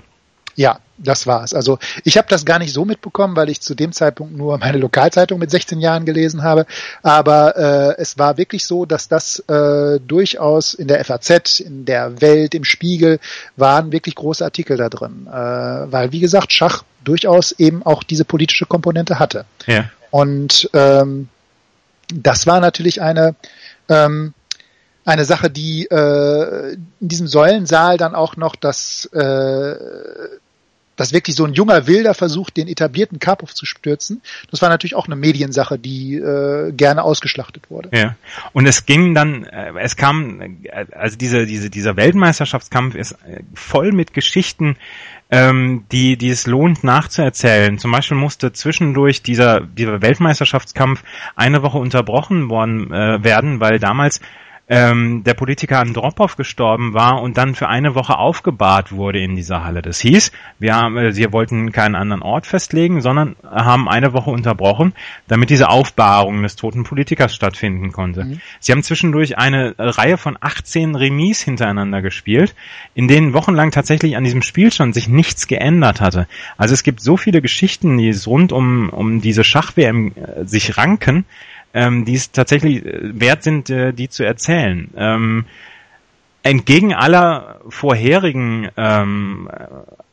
Ja, 0.59 0.81
das 0.97 1.25
war's. 1.25 1.53
Also 1.53 1.79
ich 2.03 2.17
habe 2.17 2.27
das 2.27 2.43
gar 2.43 2.59
nicht 2.59 2.73
so 2.73 2.83
mitbekommen, 2.83 3.37
weil 3.37 3.47
ich 3.47 3.61
zu 3.61 3.75
dem 3.75 3.93
Zeitpunkt 3.93 4.35
nur 4.35 4.57
meine 4.57 4.77
Lokalzeitung 4.77 5.39
mit 5.39 5.49
16 5.49 5.79
Jahren 5.79 6.03
gelesen 6.03 6.43
habe. 6.43 6.65
Aber 7.01 7.55
äh, 7.55 8.01
es 8.01 8.17
war 8.17 8.35
wirklich 8.35 8.65
so, 8.65 8.85
dass 8.85 9.07
das 9.07 9.39
äh, 9.47 10.01
durchaus 10.05 10.73
in 10.73 10.89
der 10.89 11.05
FAZ, 11.05 11.61
in 11.61 11.85
der 11.85 12.19
Welt, 12.19 12.55
im 12.55 12.65
Spiegel 12.65 13.21
waren 13.55 13.93
wirklich 13.93 14.15
große 14.15 14.43
Artikel 14.43 14.75
da 14.75 14.89
drin. 14.89 15.27
Äh, 15.27 15.31
weil, 15.31 16.11
wie 16.11 16.19
gesagt, 16.19 16.51
Schach 16.51 16.83
durchaus 17.05 17.53
eben 17.53 17.81
auch 17.83 18.03
diese 18.03 18.25
politische 18.25 18.65
Komponente 18.65 19.17
hatte. 19.17 19.45
Ja. 19.65 19.85
Und 20.11 20.69
ähm, 20.73 21.29
das 22.13 22.47
war 22.47 22.59
natürlich 22.59 23.01
eine 23.01 23.33
ähm, 23.87 24.33
eine 25.05 25.25
Sache, 25.25 25.49
die 25.49 25.85
äh, 25.85 26.73
in 26.73 27.07
diesem 27.07 27.27
Säulensaal 27.27 27.97
dann 27.97 28.13
auch 28.13 28.35
noch 28.35 28.55
das 28.55 29.05
äh, 29.13 29.75
dass 30.99 31.13
wirklich 31.13 31.35
so 31.35 31.45
ein 31.45 31.53
junger 31.53 31.87
Wilder 31.87 32.13
versucht, 32.13 32.57
den 32.57 32.67
etablierten 32.67 33.19
Karpov 33.19 33.53
zu 33.53 33.65
stürzen. 33.65 34.21
Das 34.51 34.61
war 34.61 34.69
natürlich 34.69 34.95
auch 34.95 35.05
eine 35.05 35.15
Mediensache, 35.15 35.79
die 35.79 36.15
äh, 36.15 36.73
gerne 36.73 37.03
ausgeschlachtet 37.03 37.69
wurde. 37.69 37.89
Ja. 37.93 38.15
Und 38.51 38.65
es 38.65 38.85
ging 38.85 39.13
dann, 39.13 39.45
äh, 39.45 39.71
es 39.79 39.95
kam, 39.95 40.41
äh, 40.41 40.85
also 40.91 41.15
diese, 41.15 41.45
diese, 41.45 41.69
dieser 41.69 41.95
Weltmeisterschaftskampf 41.95 42.95
ist 42.95 43.13
äh, 43.13 43.43
voll 43.53 43.93
mit 43.93 44.13
Geschichten, 44.13 44.75
ähm, 45.31 45.85
die, 45.91 46.17
die 46.17 46.29
es 46.29 46.47
lohnt 46.47 46.83
nachzuerzählen. 46.83 47.77
Zum 47.77 47.91
Beispiel 47.91 48.17
musste 48.17 48.51
zwischendurch 48.51 49.21
dieser, 49.21 49.61
dieser 49.61 50.01
Weltmeisterschaftskampf 50.01 51.03
eine 51.35 51.63
Woche 51.63 51.77
unterbrochen 51.77 52.49
worden 52.49 52.91
äh, 52.91 53.23
werden, 53.23 53.61
weil 53.61 53.79
damals 53.79 54.19
ähm, 54.69 55.23
der 55.23 55.33
Politiker 55.33 55.79
Andropov 55.79 56.35
gestorben 56.35 56.93
war 56.93 57.23
und 57.23 57.37
dann 57.37 57.55
für 57.55 57.67
eine 57.67 57.95
Woche 57.95 58.19
aufgebahrt 58.19 58.91
wurde 58.91 59.19
in 59.19 59.35
dieser 59.35 59.63
Halle. 59.63 59.81
Das 59.81 59.99
hieß, 59.99 60.31
wir 60.59 60.75
haben, 60.75 60.95
äh, 60.95 61.11
sie 61.11 61.31
wollten 61.33 61.71
keinen 61.71 61.95
anderen 61.95 62.21
Ort 62.21 62.45
festlegen, 62.45 63.01
sondern 63.01 63.35
haben 63.43 63.89
eine 63.89 64.13
Woche 64.13 64.29
unterbrochen, 64.29 64.93
damit 65.27 65.49
diese 65.49 65.69
Aufbahrung 65.69 66.43
des 66.43 66.55
toten 66.55 66.83
Politikers 66.83 67.33
stattfinden 67.33 67.91
konnte. 67.91 68.25
Mhm. 68.25 68.41
Sie 68.59 68.71
haben 68.71 68.83
zwischendurch 68.83 69.39
eine 69.39 69.73
Reihe 69.79 70.17
von 70.17 70.37
18 70.39 70.93
Remis 70.93 71.41
hintereinander 71.41 72.03
gespielt, 72.03 72.53
in 72.93 73.07
denen 73.07 73.33
wochenlang 73.33 73.71
tatsächlich 73.71 74.15
an 74.17 74.23
diesem 74.23 74.43
Spielstand 74.43 74.93
sich 74.93 75.07
nichts 75.07 75.47
geändert 75.47 75.99
hatte. 75.99 76.27
Also 76.57 76.75
es 76.75 76.83
gibt 76.83 77.01
so 77.01 77.17
viele 77.17 77.41
Geschichten, 77.41 77.97
die 77.97 78.09
es 78.09 78.27
rund 78.27 78.51
um, 78.51 78.89
um 78.89 79.19
diese 79.19 79.43
Schach-WM 79.43 80.11
äh, 80.13 80.45
sich 80.45 80.77
ranken, 80.77 81.25
ähm, 81.73 82.05
die 82.05 82.15
es 82.15 82.31
tatsächlich 82.31 82.85
äh, 82.85 83.19
wert 83.19 83.43
sind, 83.43 83.69
äh, 83.69 83.93
die 83.93 84.09
zu 84.09 84.23
erzählen. 84.23 84.89
Ähm, 84.95 85.45
entgegen 86.43 86.93
aller 86.93 87.61
vorherigen 87.69 88.69
ähm, 88.77 89.49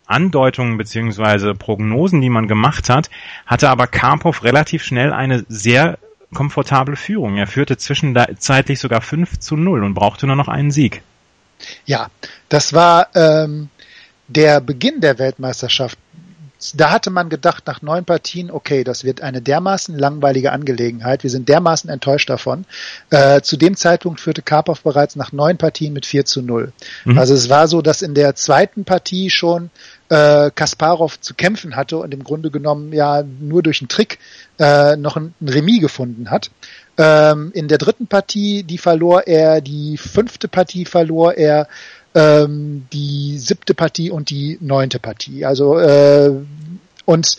Andeutungen 0.07 0.77
beziehungsweise 0.77 1.55
Prognosen, 1.55 2.21
die 2.21 2.31
man 2.31 2.49
gemacht 2.49 2.89
hat, 2.89 3.11
hatte 3.47 3.71
aber 3.71 3.87
Karpov 3.87 4.45
relativ 4.45 4.85
schnell 4.85 5.13
eine 5.13 5.45
sehr 5.49 5.99
komfortable 6.35 6.97
Führung. 6.97 7.37
Er 7.37 7.47
führte 7.47 7.77
zwischenzeitlich 7.77 8.79
sogar 8.79 9.01
5 9.01 9.39
zu 9.39 9.57
0 9.57 9.85
und 9.85 9.95
brauchte 9.95 10.27
nur 10.27 10.37
noch 10.37 10.49
einen 10.49 10.71
Sieg. 10.71 11.03
Ja, 11.87 12.09
das 12.49 12.73
war 12.73 13.09
ähm, 13.15 13.69
der 14.29 14.61
Beginn 14.61 15.01
der 15.01 15.19
Weltmeisterschaft 15.19 15.99
da 16.75 16.91
hatte 16.91 17.11
man 17.11 17.29
gedacht, 17.29 17.67
nach 17.67 17.83
neun 17.83 18.05
Partien, 18.05 18.51
okay, 18.51 18.83
das 18.83 19.05
wird 19.05 19.21
eine 19.21 19.43
dermaßen 19.43 19.97
langweilige 19.97 20.53
Angelegenheit. 20.53 21.23
Wir 21.23 21.31
sind 21.31 21.49
dermaßen 21.49 21.91
enttäuscht 21.91 22.31
davon. 22.31 22.65
Äh, 23.11 23.43
zu 23.43 23.57
dem 23.57 23.77
Zeitpunkt 23.77 24.21
führte 24.21 24.43
Karpov 24.43 24.83
bereits 24.83 25.17
nach 25.17 25.33
neun 25.33 25.59
Partien 25.59 25.93
mit 25.93 26.07
4 26.07 26.25
zu 26.25 26.43
0. 26.43 26.73
Mhm. 27.05 27.19
Also 27.19 27.35
es 27.35 27.51
war 27.51 27.69
so, 27.69 27.83
dass 27.83 28.01
in 28.01 28.15
der 28.15 28.35
zweiten 28.37 28.85
Partie 28.85 29.29
schon 29.29 29.71
äh, 30.09 30.51
Kasparov 30.55 31.21
zu 31.21 31.35
kämpfen 31.35 31.77
hatte 31.77 31.99
und 31.99 32.15
im 32.15 32.25
Grunde 32.25 32.51
genommen 32.51 32.93
ja 32.93 33.23
nur 33.23 33.63
durch 33.63 33.83
einen 33.83 33.89
Trick 33.89 34.19
äh, 34.59 34.97
noch 34.97 35.17
ein, 35.17 35.35
ein 35.41 35.49
Remis 35.49 35.81
gefunden 35.81 36.31
hat. 36.31 36.51
Ähm, 36.99 37.51
in 37.53 37.69
der 37.69 37.77
dritten 37.77 38.07
Partie, 38.07 38.63
die 38.63 38.79
verlor 38.79 39.27
er, 39.27 39.61
die 39.61 39.99
fünfte 39.99 40.49
Partie 40.49 40.87
verlor 40.87 41.35
er, 41.35 41.69
ähm, 42.17 42.87
die 42.93 43.39
siebte 43.39 43.75
Partie 43.75 44.11
und 44.11 44.31
die 44.31 44.59
neunte 44.61 44.99
Partie. 44.99 45.45
Also 45.45 45.79
äh, 45.79 46.33
und 47.05 47.37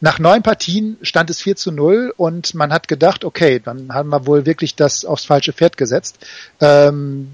nach 0.00 0.18
neun 0.18 0.42
Partien 0.42 0.96
stand 1.02 1.30
es 1.30 1.42
4 1.42 1.56
zu 1.56 1.72
0 1.72 2.12
und 2.16 2.54
man 2.54 2.72
hat 2.72 2.88
gedacht, 2.88 3.24
okay, 3.24 3.60
dann 3.60 3.92
haben 3.92 4.08
wir 4.08 4.26
wohl 4.26 4.46
wirklich 4.46 4.74
das 4.74 5.04
aufs 5.04 5.26
falsche 5.26 5.52
Pferd 5.52 5.76
gesetzt. 5.76 6.26
Ähm, 6.60 7.32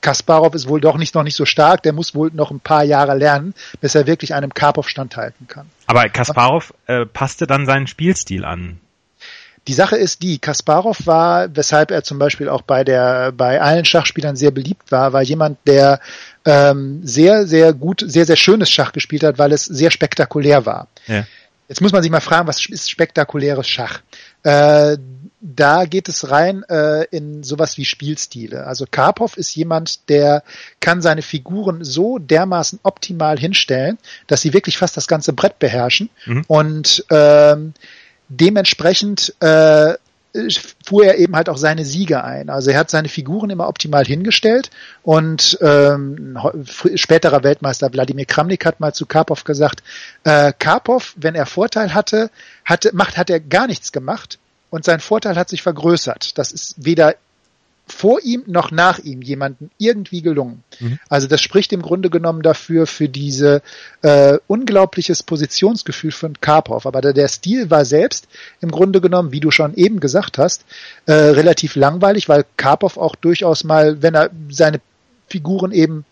Kasparov 0.00 0.54
ist 0.54 0.68
wohl 0.68 0.80
doch 0.80 0.96
nicht 0.96 1.14
noch 1.14 1.22
nicht 1.22 1.36
so 1.36 1.44
stark, 1.44 1.82
der 1.82 1.92
muss 1.92 2.14
wohl 2.14 2.30
noch 2.32 2.50
ein 2.50 2.60
paar 2.60 2.84
Jahre 2.84 3.16
lernen, 3.16 3.54
bis 3.80 3.94
er 3.94 4.06
wirklich 4.06 4.34
einem 4.34 4.54
Karpov 4.54 4.88
standhalten 4.88 5.48
kann. 5.48 5.68
Aber 5.86 6.08
Kasparov 6.08 6.74
äh, 6.86 7.06
passte 7.06 7.46
dann 7.46 7.66
seinen 7.66 7.86
Spielstil 7.86 8.44
an. 8.44 8.78
Die 9.68 9.74
Sache 9.74 9.96
ist 9.96 10.22
die, 10.22 10.38
Kasparov 10.38 11.06
war, 11.06 11.54
weshalb 11.54 11.92
er 11.92 12.02
zum 12.02 12.18
Beispiel 12.18 12.48
auch 12.48 12.62
bei 12.62 12.82
der, 12.82 13.30
bei 13.32 13.60
allen 13.60 13.84
Schachspielern 13.84 14.34
sehr 14.34 14.50
beliebt 14.50 14.90
war, 14.90 15.12
war 15.12 15.22
jemand, 15.22 15.58
der 15.66 16.00
ähm, 16.44 17.00
sehr, 17.04 17.46
sehr 17.46 17.72
gut, 17.72 18.02
sehr, 18.04 18.26
sehr 18.26 18.36
schönes 18.36 18.70
Schach 18.70 18.92
gespielt 18.92 19.22
hat, 19.22 19.38
weil 19.38 19.52
es 19.52 19.64
sehr 19.64 19.92
spektakulär 19.92 20.66
war. 20.66 20.88
Ja. 21.06 21.24
Jetzt 21.68 21.80
muss 21.80 21.92
man 21.92 22.02
sich 22.02 22.10
mal 22.10 22.20
fragen, 22.20 22.48
was 22.48 22.66
ist 22.66 22.90
spektakuläres 22.90 23.68
Schach? 23.68 24.00
Äh, 24.42 24.98
da 25.40 25.86
geht 25.86 26.08
es 26.08 26.30
rein 26.30 26.64
äh, 26.68 27.04
in 27.10 27.42
sowas 27.42 27.76
wie 27.78 27.84
Spielstile. 27.84 28.66
Also 28.66 28.84
Karpov 28.90 29.36
ist 29.36 29.54
jemand, 29.56 30.08
der 30.08 30.42
kann 30.80 31.02
seine 31.02 31.22
Figuren 31.22 31.84
so 31.84 32.18
dermaßen 32.18 32.80
optimal 32.82 33.38
hinstellen, 33.38 33.98
dass 34.26 34.42
sie 34.42 34.52
wirklich 34.52 34.78
fast 34.78 34.96
das 34.96 35.08
ganze 35.08 35.32
Brett 35.32 35.58
beherrschen 35.58 36.10
mhm. 36.26 36.44
und 36.46 37.04
ähm, 37.10 37.74
dementsprechend 38.28 39.34
äh, 39.40 39.94
fuhr 40.84 41.04
er 41.04 41.18
eben 41.18 41.36
halt 41.36 41.48
auch 41.48 41.56
seine 41.56 41.84
Siege 41.84 42.24
ein. 42.24 42.48
Also 42.48 42.70
er 42.70 42.78
hat 42.78 42.90
seine 42.90 43.08
Figuren 43.08 43.50
immer 43.50 43.68
optimal 43.68 44.04
hingestellt 44.04 44.70
und 45.02 45.58
ähm, 45.60 46.38
späterer 46.94 47.42
Weltmeister 47.42 47.92
Wladimir 47.92 48.24
Kramnik 48.24 48.64
hat 48.64 48.80
mal 48.80 48.94
zu 48.94 49.06
Karpov 49.06 49.44
gesagt, 49.44 49.82
äh, 50.24 50.52
Karpov, 50.58 51.14
wenn 51.16 51.34
er 51.34 51.46
Vorteil 51.46 51.92
hatte, 51.92 52.30
hatte, 52.64 52.90
macht, 52.94 53.18
hat 53.18 53.28
er 53.28 53.40
gar 53.40 53.66
nichts 53.66 53.92
gemacht 53.92 54.38
und 54.70 54.84
sein 54.84 55.00
Vorteil 55.00 55.36
hat 55.36 55.50
sich 55.50 55.62
vergrößert. 55.62 56.38
Das 56.38 56.50
ist 56.50 56.76
weder 56.78 57.14
vor 57.86 58.20
ihm 58.22 58.44
noch 58.46 58.70
nach 58.70 58.98
ihm 59.00 59.22
jemanden 59.22 59.70
irgendwie 59.78 60.22
gelungen. 60.22 60.62
Mhm. 60.80 60.98
Also 61.08 61.26
das 61.26 61.40
spricht 61.40 61.72
im 61.72 61.82
Grunde 61.82 62.10
genommen 62.10 62.42
dafür 62.42 62.86
für 62.86 63.08
diese 63.08 63.62
äh, 64.02 64.38
unglaubliches 64.46 65.22
Positionsgefühl 65.22 66.12
von 66.12 66.40
Karpov. 66.40 66.86
Aber 66.86 67.00
der, 67.00 67.12
der, 67.12 67.28
Stil 67.28 67.70
war 67.70 67.84
selbst 67.84 68.28
im 68.60 68.70
Grunde 68.70 69.00
genommen, 69.00 69.32
wie 69.32 69.40
du 69.40 69.50
schon 69.50 69.74
eben 69.74 70.00
gesagt 70.00 70.38
hast, 70.38 70.64
äh, 71.06 71.12
relativ 71.12 71.76
langweilig, 71.76 72.28
weil 72.28 72.44
Karpov 72.56 72.96
auch 72.96 73.16
durchaus 73.16 73.64
mal, 73.64 74.00
wenn 74.02 74.14
er 74.14 74.30
seine 74.48 74.80
Figuren 75.28 75.72
eben 75.72 76.04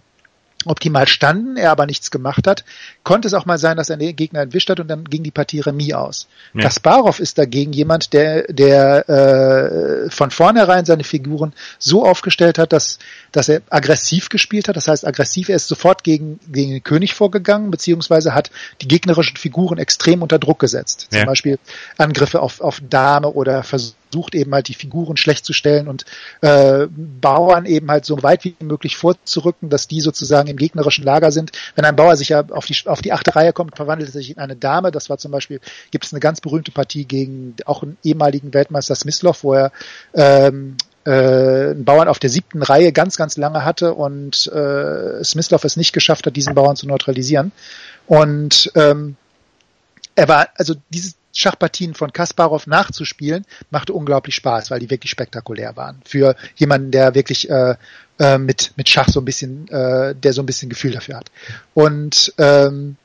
optimal 0.66 1.08
standen, 1.08 1.56
er 1.56 1.70
aber 1.70 1.86
nichts 1.86 2.10
gemacht 2.10 2.46
hat, 2.46 2.64
konnte 3.02 3.28
es 3.28 3.34
auch 3.34 3.46
mal 3.46 3.58
sein, 3.58 3.78
dass 3.78 3.88
er 3.88 3.96
den 3.96 4.14
Gegner 4.14 4.40
entwischt 4.40 4.68
hat 4.68 4.78
und 4.78 4.88
dann 4.88 5.04
ging 5.04 5.22
die 5.22 5.30
Partie 5.30 5.60
Remis 5.60 5.94
aus. 5.94 6.28
Ja. 6.52 6.62
Kasparov 6.62 7.18
ist 7.18 7.38
dagegen 7.38 7.72
jemand, 7.72 8.12
der, 8.12 8.44
der 8.52 9.08
äh, 9.08 10.10
von 10.10 10.30
vornherein 10.30 10.84
seine 10.84 11.04
Figuren 11.04 11.54
so 11.78 12.04
aufgestellt 12.04 12.58
hat, 12.58 12.72
dass, 12.72 12.98
dass 13.32 13.48
er 13.48 13.62
aggressiv 13.70 14.28
gespielt 14.28 14.68
hat. 14.68 14.76
Das 14.76 14.86
heißt, 14.86 15.06
aggressiv, 15.06 15.48
er 15.48 15.56
ist 15.56 15.68
sofort 15.68 16.04
gegen, 16.04 16.38
gegen 16.48 16.72
den 16.72 16.82
König 16.82 17.14
vorgegangen, 17.14 17.70
beziehungsweise 17.70 18.34
hat 18.34 18.50
die 18.82 18.88
gegnerischen 18.88 19.38
Figuren 19.38 19.78
extrem 19.78 20.20
unter 20.20 20.38
Druck 20.38 20.58
gesetzt. 20.58 21.06
Zum 21.10 21.20
ja. 21.20 21.24
Beispiel 21.24 21.58
Angriffe 21.96 22.40
auf, 22.40 22.60
auf 22.60 22.82
Dame 22.86 23.28
oder 23.28 23.62
Versuche 23.62 23.94
versucht 24.10 24.34
eben 24.34 24.52
halt 24.54 24.68
die 24.68 24.74
Figuren 24.74 25.16
schlecht 25.16 25.44
zu 25.44 25.52
stellen 25.52 25.88
und 25.88 26.04
äh, 26.40 26.86
Bauern 26.88 27.66
eben 27.66 27.90
halt 27.90 28.04
so 28.04 28.22
weit 28.22 28.44
wie 28.44 28.56
möglich 28.60 28.96
vorzurücken, 28.96 29.70
dass 29.70 29.88
die 29.88 30.00
sozusagen 30.00 30.48
im 30.48 30.56
gegnerischen 30.56 31.04
Lager 31.04 31.32
sind. 31.32 31.52
Wenn 31.74 31.84
ein 31.84 31.96
Bauer 31.96 32.16
sich 32.16 32.30
ja 32.30 32.44
auf 32.50 32.66
die, 32.66 32.76
auf 32.86 33.02
die 33.02 33.12
achte 33.12 33.34
Reihe 33.34 33.52
kommt, 33.52 33.76
verwandelt 33.76 34.10
er 34.10 34.12
sich 34.12 34.30
in 34.30 34.38
eine 34.38 34.56
Dame. 34.56 34.90
Das 34.90 35.10
war 35.10 35.18
zum 35.18 35.30
Beispiel, 35.30 35.60
gibt 35.90 36.04
es 36.04 36.12
eine 36.12 36.20
ganz 36.20 36.40
berühmte 36.40 36.72
Partie 36.72 37.04
gegen 37.04 37.54
auch 37.66 37.82
einen 37.82 37.96
ehemaligen 38.02 38.52
Weltmeister 38.52 38.94
Smyslov, 38.94 39.44
wo 39.44 39.54
er 39.54 39.72
ähm, 40.14 40.76
äh, 41.04 41.10
einen 41.10 41.84
Bauern 41.84 42.08
auf 42.08 42.18
der 42.18 42.30
siebten 42.30 42.62
Reihe 42.62 42.92
ganz, 42.92 43.16
ganz 43.16 43.36
lange 43.36 43.64
hatte 43.64 43.94
und 43.94 44.46
äh, 44.48 45.22
Smyslov 45.24 45.64
es 45.64 45.76
nicht 45.76 45.92
geschafft 45.92 46.26
hat, 46.26 46.36
diesen 46.36 46.54
Bauern 46.54 46.76
zu 46.76 46.86
neutralisieren. 46.86 47.52
Und 48.06 48.72
ähm, 48.74 49.16
er 50.16 50.28
war, 50.28 50.48
also 50.56 50.74
dieses, 50.90 51.14
Schachpartien 51.34 51.94
von 51.94 52.12
Kasparov 52.12 52.66
nachzuspielen, 52.66 53.44
machte 53.70 53.92
unglaublich 53.92 54.34
Spaß, 54.34 54.70
weil 54.70 54.80
die 54.80 54.90
wirklich 54.90 55.10
spektakulär 55.10 55.76
waren. 55.76 56.00
Für 56.04 56.36
jemanden, 56.56 56.90
der 56.90 57.14
wirklich 57.14 57.48
äh, 57.48 57.76
äh, 58.18 58.38
mit, 58.38 58.72
mit 58.76 58.88
Schach 58.88 59.08
so 59.08 59.20
ein 59.20 59.24
bisschen, 59.24 59.68
äh, 59.68 60.14
der 60.14 60.32
so 60.32 60.42
ein 60.42 60.46
bisschen 60.46 60.68
Gefühl 60.68 60.92
dafür 60.92 61.16
hat. 61.16 61.30
Und 61.74 62.34
ähm, 62.38 62.96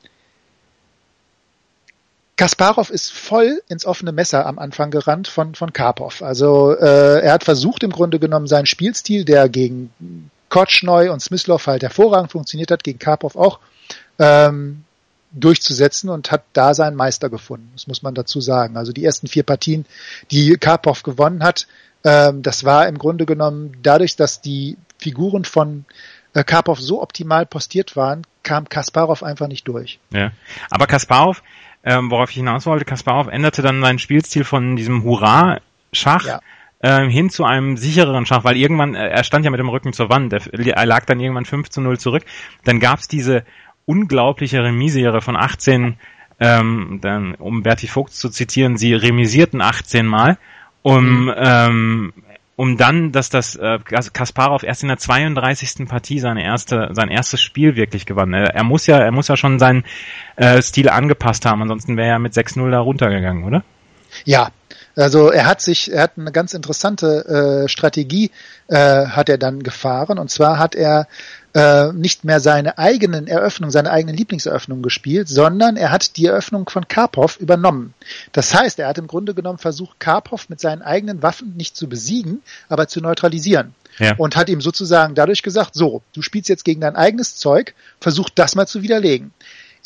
Kasparov 2.36 2.90
ist 2.90 3.12
voll 3.12 3.62
ins 3.68 3.86
offene 3.86 4.12
Messer 4.12 4.44
am 4.44 4.58
Anfang 4.58 4.90
gerannt 4.90 5.26
von, 5.26 5.54
von 5.54 5.72
Karpov. 5.72 6.22
Also 6.22 6.76
äh, 6.76 7.20
er 7.20 7.32
hat 7.32 7.44
versucht 7.44 7.82
im 7.82 7.90
Grunde 7.90 8.18
genommen 8.18 8.46
seinen 8.46 8.66
Spielstil, 8.66 9.24
der 9.24 9.48
gegen 9.48 9.90
Kotschneu 10.50 11.10
und 11.12 11.20
Smyslov 11.20 11.66
halt 11.66 11.82
hervorragend 11.82 12.30
funktioniert 12.30 12.70
hat, 12.70 12.84
gegen 12.84 12.98
Karpov 12.98 13.36
auch, 13.36 13.58
ähm, 14.18 14.84
durchzusetzen 15.32 16.08
und 16.08 16.30
hat 16.30 16.44
da 16.52 16.74
seinen 16.74 16.96
Meister 16.96 17.28
gefunden. 17.28 17.70
Das 17.74 17.86
muss 17.86 18.02
man 18.02 18.14
dazu 18.14 18.40
sagen. 18.40 18.76
Also 18.76 18.92
die 18.92 19.04
ersten 19.04 19.26
vier 19.26 19.42
Partien, 19.42 19.86
die 20.30 20.56
Karpov 20.56 21.02
gewonnen 21.02 21.42
hat, 21.42 21.66
ähm, 22.04 22.42
das 22.42 22.64
war 22.64 22.88
im 22.88 22.98
Grunde 22.98 23.26
genommen 23.26 23.76
dadurch, 23.82 24.16
dass 24.16 24.40
die 24.40 24.76
Figuren 24.98 25.44
von 25.44 25.84
äh, 26.34 26.44
Karpov 26.44 26.80
so 26.80 27.02
optimal 27.02 27.46
postiert 27.46 27.96
waren, 27.96 28.22
kam 28.42 28.68
Kasparov 28.68 29.22
einfach 29.22 29.48
nicht 29.48 29.66
durch. 29.66 29.98
Ja, 30.10 30.32
aber 30.70 30.86
Kasparov, 30.86 31.42
ähm, 31.84 32.10
worauf 32.10 32.30
ich 32.30 32.36
hinaus 32.36 32.66
wollte, 32.66 32.84
Kasparov 32.84 33.26
änderte 33.28 33.62
dann 33.62 33.80
seinen 33.80 33.98
Spielstil 33.98 34.44
von 34.44 34.76
diesem 34.76 35.02
Hurra-Schach 35.02 36.26
ja 36.26 36.40
ähm, 36.82 37.08
hin 37.08 37.30
zu 37.30 37.44
einem 37.44 37.76
sichereren 37.76 38.26
Schach, 38.26 38.44
weil 38.44 38.56
irgendwann, 38.56 38.94
äh, 38.94 39.08
er 39.08 39.24
stand 39.24 39.44
ja 39.44 39.50
mit 39.50 39.60
dem 39.60 39.68
Rücken 39.68 39.92
zur 39.92 40.10
Wand, 40.10 40.32
er, 40.32 40.42
er 40.54 40.86
lag 40.86 41.04
dann 41.06 41.20
irgendwann 41.20 41.44
5 41.44 41.70
zu 41.70 41.80
0 41.80 41.98
zurück. 41.98 42.24
Dann 42.64 42.80
gab's 42.80 43.08
diese 43.08 43.44
unglaubliche 43.86 44.62
Remisserie 44.62 45.20
von 45.22 45.36
18, 45.36 45.96
ähm, 46.38 46.98
dann, 47.00 47.34
um 47.36 47.62
Berti 47.62 47.86
Vogt 47.86 48.12
zu 48.12 48.28
zitieren, 48.28 48.76
sie 48.76 48.92
remisierten 48.94 49.62
18 49.62 50.06
Mal, 50.06 50.36
um, 50.82 51.24
mhm. 51.24 51.34
ähm, 51.36 52.12
um 52.56 52.76
dann, 52.76 53.12
dass 53.12 53.30
das 53.30 53.56
äh, 53.56 53.78
Kasparov 54.12 54.62
erst 54.62 54.82
in 54.82 54.88
der 54.88 54.98
32. 54.98 55.88
Partie 55.88 56.18
seine 56.20 56.44
erste, 56.44 56.90
sein 56.92 57.08
erstes 57.08 57.40
Spiel 57.40 57.76
wirklich 57.76 58.06
gewann. 58.06 58.34
Er, 58.34 58.54
er 58.54 58.64
muss 58.64 58.86
ja, 58.86 58.98
er 58.98 59.12
muss 59.12 59.28
ja 59.28 59.36
schon 59.36 59.58
seinen 59.58 59.84
äh, 60.36 60.60
Stil 60.60 60.88
angepasst 60.88 61.46
haben, 61.46 61.62
ansonsten 61.62 61.96
wäre 61.96 62.08
er 62.08 62.18
mit 62.18 62.34
6-0 62.34 62.70
da 62.70 62.80
runtergegangen, 62.80 63.44
oder? 63.44 63.64
Ja, 64.24 64.50
also 64.94 65.30
er 65.30 65.44
hat 65.44 65.60
sich, 65.60 65.92
er 65.92 66.04
hat 66.04 66.12
eine 66.16 66.32
ganz 66.32 66.54
interessante 66.54 67.64
äh, 67.64 67.68
Strategie 67.68 68.30
äh, 68.68 69.06
hat 69.06 69.28
er 69.28 69.36
dann 69.36 69.62
gefahren 69.62 70.18
und 70.18 70.30
zwar 70.30 70.58
hat 70.58 70.74
er 70.74 71.06
äh, 71.56 71.90
nicht 71.94 72.22
mehr 72.22 72.40
seine 72.40 72.76
eigenen 72.76 73.26
Eröffnungen, 73.26 73.72
seine 73.72 73.90
eigenen 73.90 74.14
Lieblingseröffnungen 74.14 74.82
gespielt, 74.82 75.26
sondern 75.26 75.78
er 75.78 75.90
hat 75.90 76.18
die 76.18 76.26
Eröffnung 76.26 76.68
von 76.68 76.86
Karpov 76.86 77.38
übernommen. 77.38 77.94
Das 78.32 78.52
heißt, 78.52 78.78
er 78.78 78.88
hat 78.88 78.98
im 78.98 79.06
Grunde 79.06 79.32
genommen 79.32 79.56
versucht, 79.56 79.98
Karpov 79.98 80.50
mit 80.50 80.60
seinen 80.60 80.82
eigenen 80.82 81.22
Waffen 81.22 81.56
nicht 81.56 81.74
zu 81.74 81.88
besiegen, 81.88 82.42
aber 82.68 82.88
zu 82.88 83.00
neutralisieren. 83.00 83.74
Ja. 83.98 84.14
Und 84.18 84.36
hat 84.36 84.50
ihm 84.50 84.60
sozusagen 84.60 85.14
dadurch 85.14 85.42
gesagt, 85.42 85.74
so, 85.74 86.02
du 86.12 86.20
spielst 86.20 86.50
jetzt 86.50 86.66
gegen 86.66 86.82
dein 86.82 86.94
eigenes 86.94 87.36
Zeug, 87.36 87.74
versuch 88.00 88.28
das 88.28 88.54
mal 88.54 88.66
zu 88.66 88.82
widerlegen. 88.82 89.32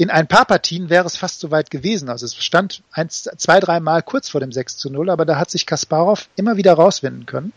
In 0.01 0.09
ein 0.09 0.27
paar 0.27 0.47
Partien 0.47 0.89
wäre 0.89 1.05
es 1.05 1.19
fast 1.19 1.41
so 1.41 1.51
weit 1.51 1.71
gewesen. 1.71 2.09
Also 2.09 2.25
es 2.25 2.35
stand 2.35 2.83
eins, 2.91 3.29
zwei, 3.37 3.61
drei 3.61 3.81
Mal 3.81 4.03
kurz 4.03 4.31
vor 4.31 4.41
dem 4.41 4.51
6 4.51 4.79
zu 4.79 4.89
0, 4.89 5.11
aber 5.11 5.27
da 5.27 5.37
hat 5.37 5.51
sich 5.51 5.67
Kasparov 5.67 6.31
immer 6.37 6.57
wieder 6.57 6.73
rauswinden 6.73 7.27
können. 7.27 7.53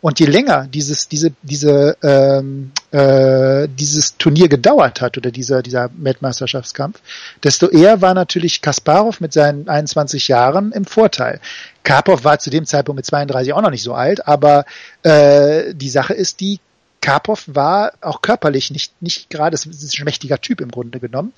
Und 0.00 0.20
je 0.20 0.26
länger 0.26 0.68
dieses, 0.68 1.08
diese, 1.08 1.32
diese, 1.42 1.96
ähm, 2.04 2.70
äh, 2.92 3.66
dieses 3.68 4.16
Turnier 4.16 4.48
gedauert 4.48 5.00
hat 5.00 5.18
oder 5.18 5.32
dieser, 5.32 5.60
dieser 5.60 5.90
Weltmeisterschaftskampf, 5.96 7.00
desto 7.42 7.66
eher 7.66 8.00
war 8.00 8.14
natürlich 8.14 8.62
Kasparov 8.62 9.20
mit 9.20 9.32
seinen 9.32 9.68
21 9.68 10.28
Jahren 10.28 10.70
im 10.70 10.84
Vorteil. 10.84 11.40
Karpov 11.82 12.22
war 12.22 12.38
zu 12.38 12.50
dem 12.50 12.64
Zeitpunkt 12.64 12.98
mit 12.98 13.06
32 13.06 13.52
auch 13.54 13.62
noch 13.62 13.70
nicht 13.70 13.82
so 13.82 13.94
alt, 13.94 14.24
aber 14.28 14.66
äh, 15.02 15.74
die 15.74 15.90
Sache 15.90 16.14
ist 16.14 16.38
die, 16.38 16.60
Karpov 17.00 17.44
war 17.46 17.92
auch 18.00 18.22
körperlich 18.22 18.70
nicht, 18.70 19.00
nicht 19.00 19.30
gerade, 19.30 19.52
das 19.52 19.66
ist 19.66 19.98
ein 19.98 20.04
mächtiger 20.04 20.40
Typ 20.40 20.60
im 20.60 20.70
Grunde 20.70 21.00
genommen. 21.00 21.32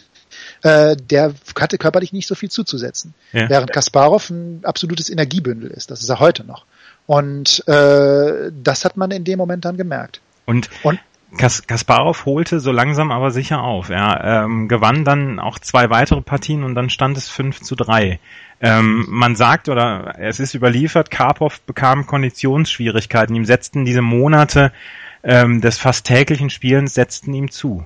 Äh, 0.63 0.97
der 0.97 1.35
hatte 1.59 1.79
körperlich 1.79 2.13
nicht 2.13 2.27
so 2.27 2.35
viel 2.35 2.51
zuzusetzen. 2.51 3.15
Ja. 3.33 3.49
Während 3.49 3.73
Kasparov 3.73 4.31
ein 4.31 4.61
absolutes 4.65 5.11
Energiebündel 5.11 5.71
ist. 5.71 5.91
Das 5.91 6.03
ist 6.03 6.09
er 6.09 6.21
heute 6.21 6.45
noch. 6.45 6.65
Und 7.07 7.67
äh, 7.69 8.51
das 8.63 8.85
hat 8.85 8.97
man 8.97 9.11
in 9.11 9.25
dem 9.25 9.39
Moment 9.39 9.65
dann 9.65 9.77
gemerkt. 9.77 10.21
Und, 10.47 10.71
Und 10.83 11.01
Kas 11.39 11.67
Kasparov 11.67 12.25
holte 12.27 12.59
so 12.59 12.73
langsam 12.73 13.13
aber 13.13 13.31
sicher 13.31 13.63
auf. 13.63 13.89
Er 13.89 14.45
ähm, 14.45 14.67
gewann 14.69 15.05
dann 15.05 15.39
auch 15.39 15.59
zwei 15.59 15.89
weitere 15.91 16.23
Partien 16.23 16.65
und 16.65 16.75
dann 16.75 16.91
stand 16.91 17.17
es 17.17 17.29
5 17.29 17.61
zu 17.61 17.77
3. 17.77 18.19
Ähm, 18.61 19.07
man 19.09 19.37
sagt 19.37 19.69
oder 19.69 20.17
es 20.19 20.41
ist 20.41 20.55
überliefert, 20.55 21.11
Karpov 21.11 21.61
bekam 21.63 22.07
Konditionsschwierigkeiten. 22.07 23.35
Ihm 23.37 23.45
setzten 23.45 23.85
diese 23.85 24.03
Monate 24.03 24.73
ähm, 25.23 25.61
des 25.61 25.79
fast 25.79 26.07
täglichen 26.07 26.51
Spielens 26.51 26.95
setzten 26.95 27.33
ihm 27.35 27.51
zu. 27.51 27.85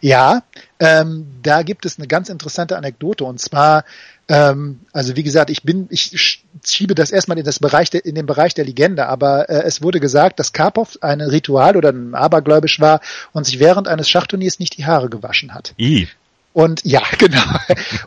Ja, 0.00 0.42
ähm, 0.80 1.26
da 1.42 1.62
gibt 1.62 1.84
es 1.86 1.98
eine 1.98 2.06
ganz 2.06 2.28
interessante 2.28 2.76
Anekdote 2.76 3.24
und 3.24 3.40
zwar, 3.40 3.84
ähm, 4.28 4.80
also 4.92 5.16
wie 5.16 5.22
gesagt, 5.22 5.50
ich 5.50 5.62
bin, 5.62 5.86
ich 5.90 6.40
schiebe 6.64 6.94
das 6.94 7.10
erstmal 7.10 7.38
in 7.38 7.44
das 7.44 7.58
Bereich 7.58 7.90
der, 7.90 8.04
in 8.04 8.14
den 8.14 8.26
Bereich 8.26 8.54
der 8.54 8.64
Legende, 8.64 9.06
aber 9.06 9.48
äh, 9.48 9.62
es 9.64 9.82
wurde 9.82 10.00
gesagt, 10.00 10.38
dass 10.38 10.52
Karpov 10.52 10.98
ein 11.02 11.20
Ritual 11.20 11.76
oder 11.76 11.90
ein 11.90 12.14
Abergläubisch 12.14 12.80
war 12.80 13.00
und 13.32 13.44
sich 13.44 13.58
während 13.58 13.88
eines 13.88 14.08
Schachturniers 14.08 14.58
nicht 14.58 14.76
die 14.78 14.86
Haare 14.86 15.10
gewaschen 15.10 15.54
hat. 15.54 15.74
I. 15.78 16.08
Und 16.56 16.86
ja, 16.86 17.02
genau. 17.18 17.42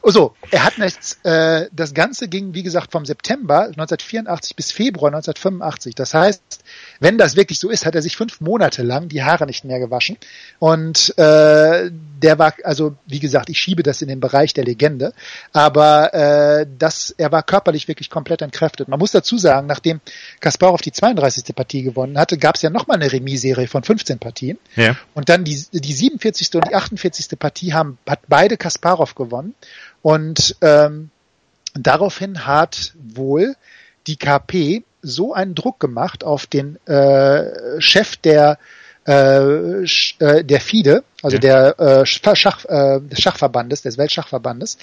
so, 0.05 0.33
er 0.49 0.63
hat 0.63 0.79
jetzt, 0.79 1.23
äh, 1.23 1.69
das 1.71 1.93
Ganze 1.93 2.27
ging, 2.27 2.55
wie 2.55 2.63
gesagt, 2.63 2.91
vom 2.91 3.05
September 3.05 3.65
1984 3.65 4.55
bis 4.55 4.71
Februar 4.71 5.09
1985. 5.13 5.93
Das 5.93 6.15
heißt, 6.15 6.63
wenn 6.99 7.19
das 7.19 7.35
wirklich 7.35 7.59
so 7.59 7.69
ist, 7.69 7.85
hat 7.85 7.93
er 7.93 8.01
sich 8.01 8.17
fünf 8.17 8.41
Monate 8.41 8.81
lang 8.81 9.07
die 9.07 9.21
Haare 9.21 9.45
nicht 9.45 9.65
mehr 9.65 9.77
gewaschen. 9.77 10.17
Und 10.57 11.15
äh, 11.19 11.91
der 11.91 12.39
war, 12.39 12.55
also 12.63 12.95
wie 13.05 13.19
gesagt, 13.19 13.51
ich 13.51 13.59
schiebe 13.59 13.83
das 13.83 14.01
in 14.01 14.07
den 14.07 14.19
Bereich 14.19 14.55
der 14.55 14.63
Legende, 14.63 15.13
aber 15.53 16.11
äh, 16.15 16.65
das, 16.75 17.13
er 17.15 17.31
war 17.31 17.43
körperlich 17.43 17.87
wirklich 17.87 18.09
komplett 18.09 18.41
entkräftet. 18.41 18.87
Man 18.87 18.97
muss 18.97 19.11
dazu 19.11 19.37
sagen, 19.37 19.67
nachdem 19.67 20.01
Kasparov 20.39 20.81
die 20.81 20.91
32. 20.91 21.55
Partie 21.55 21.83
gewonnen 21.83 22.17
hatte, 22.17 22.39
gab 22.39 22.55
es 22.55 22.63
ja 22.63 22.71
nochmal 22.71 22.97
eine 22.97 23.11
Remis-Serie 23.11 23.67
von 23.67 23.83
15 23.83 24.17
Partien. 24.17 24.57
Ja. 24.75 24.95
Und 25.13 25.29
dann 25.29 25.43
die, 25.43 25.63
die 25.71 25.93
47. 25.93 26.55
und 26.55 26.67
die 26.67 26.73
48. 26.73 27.37
Partie 27.37 27.73
haben, 27.73 27.99
hat 28.07 28.21
beide 28.27 28.38
Kasparov 28.57 29.15
gewonnen. 29.15 29.55
Und 30.01 30.55
ähm, 30.61 31.09
daraufhin 31.73 32.45
hat 32.45 32.93
wohl 32.95 33.55
die 34.07 34.15
KP 34.15 34.83
so 35.01 35.33
einen 35.33 35.55
Druck 35.55 35.79
gemacht 35.79 36.23
auf 36.23 36.45
den 36.45 36.77
äh, 36.87 37.79
Chef 37.79 38.17
der 38.17 38.57
äh, 39.07 39.83
äh, 40.19 40.43
der 40.43 40.61
FIDE, 40.61 41.03
also 41.23 41.37
ja. 41.37 41.73
der 41.73 41.79
äh, 41.79 42.05
Schach, 42.05 42.65
äh, 42.65 42.99
des 42.99 43.19
Schachverbandes, 43.19 43.81
des 43.81 43.97
Weltschachverbandes, 43.97 44.77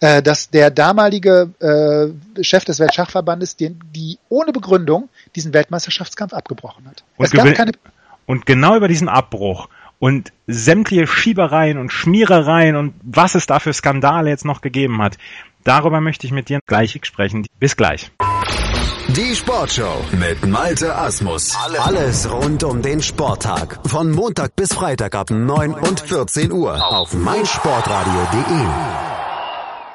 äh, 0.00 0.22
dass 0.22 0.50
der 0.50 0.70
damalige 0.70 1.50
äh, 1.60 2.42
Chef 2.42 2.64
des 2.64 2.78
Weltschachverbandes 2.78 3.56
den, 3.56 3.80
die 3.94 4.18
ohne 4.28 4.52
Begründung 4.52 5.08
diesen 5.34 5.54
Weltmeisterschaftskampf 5.54 6.34
abgebrochen 6.34 6.86
hat. 6.88 7.04
Und, 7.16 7.26
es 7.26 7.32
gab 7.32 7.54
keine 7.54 7.72
und 8.26 8.44
genau 8.44 8.76
über 8.76 8.86
diesen 8.86 9.08
Abbruch 9.08 9.68
und 10.00 10.32
sämtliche 10.48 11.06
Schiebereien 11.06 11.78
und 11.78 11.92
Schmierereien 11.92 12.74
und 12.74 12.94
was 13.02 13.36
es 13.36 13.46
da 13.46 13.60
für 13.60 13.72
Skandale 13.72 14.30
jetzt 14.30 14.44
noch 14.44 14.62
gegeben 14.62 15.00
hat, 15.00 15.16
darüber 15.62 16.00
möchte 16.00 16.26
ich 16.26 16.32
mit 16.32 16.48
dir 16.48 16.58
gleich 16.66 16.98
sprechen. 17.02 17.46
Bis 17.60 17.76
gleich. 17.76 18.10
Die 19.08 19.34
Sportshow 19.36 20.04
mit 20.18 20.46
Malte 20.46 20.96
Asmus. 20.96 21.56
Alles 21.78 22.30
rund 22.30 22.64
um 22.64 22.80
den 22.80 23.02
Sporttag. 23.02 23.80
Von 23.86 24.10
Montag 24.10 24.56
bis 24.56 24.72
Freitag 24.72 25.14
ab 25.14 25.30
9 25.30 25.74
und 25.74 26.00
14 26.00 26.50
Uhr 26.50 26.82
auf 26.82 27.12
meinsportradio.de. 27.12 28.66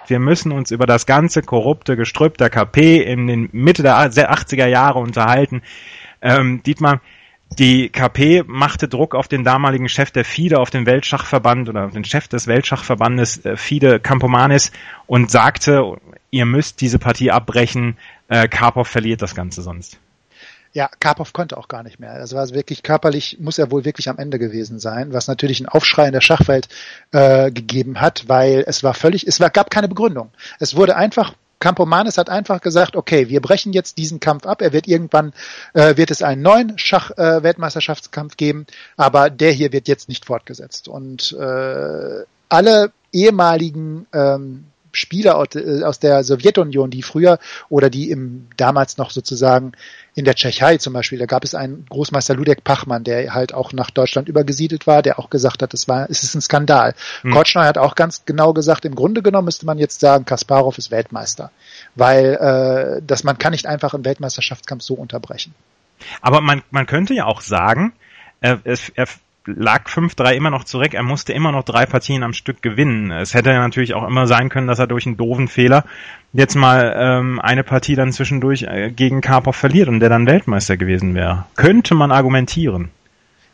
Wir 0.07 0.19
müssen 0.19 0.51
uns 0.51 0.69
über 0.69 0.85
das 0.85 1.07
ganze 1.07 1.41
korrupte 1.41 1.95
Gestrüpp 1.95 2.37
der 2.37 2.51
KP 2.51 3.01
in 3.01 3.25
den 3.25 3.49
Mitte 3.53 3.81
der 3.81 3.97
80er 3.97 4.67
Jahre 4.67 4.99
unterhalten. 4.99 5.63
Ähm, 6.21 6.61
Dietmar, 6.63 7.01
die 7.51 7.89
KP 7.89 8.43
machte 8.45 8.88
Druck 8.88 9.15
auf 9.15 9.27
den 9.27 9.43
damaligen 9.43 9.88
Chef 9.88 10.12
der 10.12 10.25
FIDE, 10.25 10.60
auf 10.60 10.69
den 10.69 10.86
Weltschachverband 10.86 11.69
oder 11.69 11.86
auf 11.86 11.93
den 11.93 12.03
Chef 12.03 12.27
des 12.27 12.47
Weltschachverbandes 12.47 13.45
äh, 13.45 13.55
FIDE 13.55 13.99
Campomanes 13.99 14.71
und 15.08 15.31
sagte, 15.31 15.97
ihr 16.31 16.45
müsst 16.45 16.81
diese 16.81 16.99
Partie 16.99 17.31
abbrechen, 17.31 17.97
äh, 18.27 18.47
Karpov 18.47 18.88
verliert 18.88 19.21
das 19.21 19.36
Ganze 19.36 19.62
sonst. 19.62 19.99
Ja, 20.73 20.89
Karpov 20.99 21.31
konnte 21.31 21.58
auch 21.58 21.69
gar 21.69 21.84
nicht 21.84 22.01
mehr. 22.01 22.19
Das 22.19 22.34
war 22.34 22.49
wirklich 22.49 22.84
körperlich, 22.84 23.38
muss 23.39 23.58
er 23.58 23.71
wohl 23.71 23.86
wirklich 23.86 24.10
am 24.10 24.17
Ende 24.17 24.38
gewesen 24.38 24.77
sein, 24.77 25.13
was 25.13 25.29
natürlich 25.29 25.62
einen 25.62 25.69
Aufschrei 25.69 26.08
in 26.08 26.12
der 26.12 26.19
Schachwelt 26.19 26.67
äh, 27.13 27.49
gegeben 27.49 28.01
hat, 28.01 28.25
weil 28.27 28.65
es 28.67 28.84
war 28.84 28.93
völlig, 28.93 29.25
es 29.25 29.39
war, 29.39 29.49
gab 29.49 29.69
keine 29.69 29.88
Begründung. 29.88 30.31
Es 30.60 30.75
wurde 30.75 30.97
einfach 30.97 31.34
Campomanes 31.59 32.17
hat 32.17 32.29
einfach 32.29 32.61
gesagt, 32.61 32.95
okay, 32.95 33.29
wir 33.29 33.41
brechen 33.41 33.73
jetzt 33.73 33.97
diesen 33.97 34.19
Kampf 34.19 34.45
ab. 34.45 34.61
Er 34.61 34.73
wird 34.73 34.87
irgendwann, 34.87 35.33
äh, 35.73 35.97
wird 35.97 36.11
es 36.11 36.21
einen 36.21 36.41
neuen 36.41 36.77
Schach-Weltmeisterschaftskampf 36.77 38.33
äh, 38.33 38.37
geben, 38.37 38.65
aber 38.97 39.29
der 39.29 39.51
hier 39.51 39.71
wird 39.71 39.87
jetzt 39.87 40.09
nicht 40.09 40.25
fortgesetzt. 40.25 40.87
Und 40.87 41.31
äh, 41.33 42.23
alle 42.49 42.91
ehemaligen 43.11 44.07
ähm, 44.13 44.65
Spieler 44.95 45.43
äh, 45.55 45.84
aus 45.84 45.99
der 45.99 46.23
Sowjetunion, 46.23 46.89
die 46.89 47.01
früher 47.01 47.39
oder 47.69 47.89
die 47.89 48.10
im 48.10 48.47
damals 48.58 48.97
noch 48.97 49.12
sozusagen 49.12 49.73
in 50.15 50.25
der 50.25 50.36
Tschechei 50.36 50.77
zum 50.77 50.93
Beispiel, 50.93 51.19
da 51.19 51.25
gab 51.25 51.43
es 51.43 51.55
einen 51.55 51.86
Großmeister 51.89 52.36
Ludek 52.36 52.63
Pachmann, 52.63 53.03
der 53.03 53.34
halt 53.34 53.53
auch 53.53 53.73
nach 53.73 53.91
Deutschland 53.91 54.29
übergesiedelt 54.29 54.88
war, 54.88 55.01
der 55.01 55.19
auch 55.19 55.29
gesagt 55.29 55.62
hat, 55.62 55.73
es 55.73 55.88
war, 55.88 56.10
es 56.10 56.23
ist 56.23 56.36
ein 56.36 56.41
Skandal. 56.41 56.95
Hm. 57.21 57.31
Kortschneu 57.31 57.63
hat 57.63 57.77
auch 57.77 57.95
ganz 57.95 58.23
genau 58.25 58.53
gesagt, 58.53 58.86
im 58.86 58.95
Grunde 58.95 59.21
genommen 59.21 59.45
müsste 59.45 59.65
man 59.65 59.77
jetzt 59.77 59.99
sagen, 59.99 60.25
Kasparov 60.25 60.77
ist 60.77 60.91
Weltmeister, 60.91 61.51
weil 61.95 62.36
äh, 62.36 63.01
dass 63.05 63.23
man 63.23 63.38
kann 63.38 63.51
nicht 63.51 63.65
einfach 63.65 63.93
einen 63.93 64.05
Weltmeisterschaftskampf 64.05 64.84
so 64.84 64.93
unterbrechen. 64.93 65.53
Aber 66.21 66.41
man, 66.41 66.62
man 66.71 66.86
könnte 66.86 67.13
ja 67.13 67.25
auch 67.25 67.41
sagen, 67.41 67.93
er, 68.41 68.62
er 68.63 69.08
lag 69.45 69.88
5-3 69.88 70.34
immer 70.34 70.49
noch 70.49 70.63
zurück. 70.63 70.93
Er 70.93 71.03
musste 71.03 71.34
immer 71.34 71.51
noch 71.51 71.63
drei 71.63 71.86
Partien 71.86 72.23
am 72.23 72.34
Stück 72.34 72.62
gewinnen. 72.62 73.12
Es 73.12 73.34
hätte 73.34 73.53
natürlich 73.53 73.93
auch 73.93 74.08
immer 74.08 74.27
sein 74.27 74.49
können, 74.49 74.67
dass 74.67 74.79
er 74.79 74.88
durch 74.88 75.05
einen 75.05 75.17
doofen 75.17 75.47
Fehler 75.47 75.86
jetzt 76.34 76.55
mal 76.55 76.93
ähm, 76.97 77.39
eine 77.39 77.63
Partie 77.63 77.95
dann 77.95 78.12
zwischendurch 78.12 78.63
äh, 78.63 78.91
gegen 78.91 79.21
Karpov 79.21 79.55
verliert 79.55 79.88
und 79.88 79.99
der 79.99 80.10
dann 80.10 80.27
Weltmeister 80.27 80.77
gewesen 80.77 81.15
wäre. 81.15 81.45
Könnte 81.55 81.95
man 81.95 82.12
argumentieren. 82.12 82.89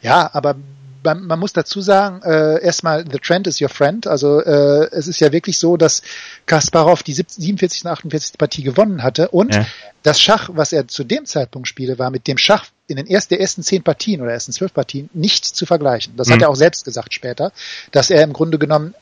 Ja, 0.02 0.30
aber 0.34 0.56
man, 1.04 1.26
man 1.26 1.40
muss 1.40 1.54
dazu 1.54 1.82
sagen, 1.82 2.22
äh, 2.24 2.64
erstmal, 2.64 3.06
the 3.10 3.20
trend 3.20 3.48
is 3.48 3.62
your 3.62 3.70
friend. 3.70 4.08
Also 4.08 4.40
äh, 4.40 4.88
es 4.92 5.08
ist 5.08 5.20
ja 5.20 5.32
wirklich 5.32 5.58
so, 5.58 5.78
dass 5.78 6.02
Kasparov 6.46 7.04
die 7.04 7.14
47. 7.14 7.86
und 7.86 7.92
48. 7.92 8.38
Partie 8.38 8.64
gewonnen 8.64 9.04
hatte 9.04 9.30
und 9.30 9.54
ja. 9.54 9.66
das 10.04 10.22
Schach, 10.22 10.50
was 10.54 10.74
er 10.74 10.88
zu 10.88 11.04
dem 11.04 11.26
Zeitpunkt 11.26 11.68
spiele, 11.68 12.00
war 12.00 12.12
mit 12.12 12.28
dem 12.28 12.38
Schach 12.38 12.66
in 12.92 12.98
den 12.98 13.08
ersten, 13.08 13.34
der 13.34 13.42
ersten 13.42 13.64
zehn 13.64 13.84
Partien 13.84 14.22
oder 14.22 14.32
ersten 14.32 14.52
zwölf 14.52 14.74
Partien 14.74 15.10
nicht 15.14 15.46
zu 15.46 15.66
vergleichen. 15.66 16.14
Das 16.18 16.28
mhm. 16.28 16.34
hat 16.34 16.42
er 16.44 16.50
auch 16.50 16.56
selbst 16.56 16.86
gesagt 16.86 17.14
später, 17.14 17.52
dass 17.92 18.10
er 18.10 18.24
im 18.24 18.34
Grunde 18.34 18.60
genommen 18.60 18.94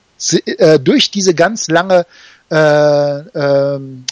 äh, 0.46 0.80
durch 0.80 1.12
diese 1.12 1.34
ganz 1.34 1.68
lange 1.68 2.06
äh, 2.52 2.56
ähm, 2.56 4.06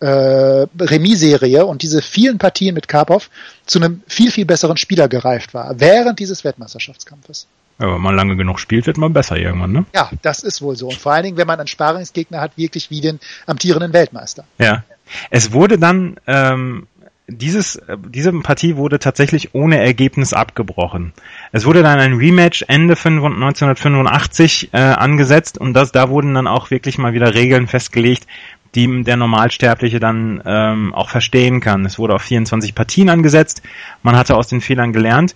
äh, 0.00 0.66
Remis-Serie 0.80 1.66
und 1.66 1.82
diese 1.82 2.02
vielen 2.02 2.38
Partien 2.38 2.74
mit 2.74 2.88
Karpov 2.88 3.30
zu 3.66 3.78
einem 3.78 4.02
viel, 4.06 4.30
viel 4.30 4.44
besseren 4.44 4.76
Spieler 4.76 5.08
gereift 5.08 5.54
war, 5.54 5.80
während 5.80 6.18
dieses 6.18 6.44
Weltmeisterschaftskampfes. 6.44 7.46
Ja, 7.80 7.94
wenn 7.94 8.00
man 8.00 8.16
lange 8.16 8.36
genug 8.36 8.58
spielt, 8.58 8.86
wird 8.86 8.96
man 8.96 9.12
besser 9.12 9.36
irgendwann, 9.36 9.70
ne? 9.70 9.86
Ja, 9.94 10.10
das 10.22 10.42
ist 10.42 10.62
wohl 10.62 10.76
so. 10.76 10.88
Und 10.88 10.96
vor 10.96 11.12
allen 11.12 11.22
Dingen, 11.22 11.36
wenn 11.36 11.46
man 11.46 11.60
einen 11.60 11.68
Sparingsgegner 11.68 12.40
hat, 12.40 12.56
wirklich 12.56 12.90
wie 12.90 13.00
den 13.00 13.20
amtierenden 13.46 13.92
Weltmeister. 13.92 14.44
Ja. 14.58 14.84
Es 15.30 15.52
wurde 15.52 15.78
dann, 15.78 16.16
ähm, 16.26 16.86
dieses, 17.28 17.76
äh, 17.76 17.96
diese 18.08 18.32
Partie 18.40 18.76
wurde 18.76 18.98
tatsächlich 18.98 19.54
ohne 19.54 19.78
Ergebnis 19.78 20.32
abgebrochen. 20.32 21.12
Es 21.52 21.66
wurde 21.66 21.82
dann 21.82 22.00
ein 22.00 22.14
Rematch 22.14 22.64
Ende 22.66 22.94
1985 22.94 24.70
äh, 24.72 24.78
angesetzt 24.78 25.58
und 25.58 25.74
das, 25.74 25.92
da 25.92 26.08
wurden 26.08 26.34
dann 26.34 26.46
auch 26.46 26.70
wirklich 26.70 26.98
mal 26.98 27.12
wieder 27.12 27.34
Regeln 27.34 27.66
festgelegt, 27.66 28.26
die 28.74 29.04
der 29.04 29.16
Normalsterbliche 29.16 30.00
dann 30.00 30.42
ähm, 30.44 30.94
auch 30.94 31.08
verstehen 31.10 31.60
kann. 31.60 31.84
Es 31.84 31.98
wurde 31.98 32.14
auf 32.14 32.22
24 32.22 32.74
Partien 32.74 33.08
angesetzt, 33.10 33.62
man 34.02 34.16
hatte 34.16 34.36
aus 34.36 34.48
den 34.48 34.60
Fehlern 34.60 34.92
gelernt 34.92 35.34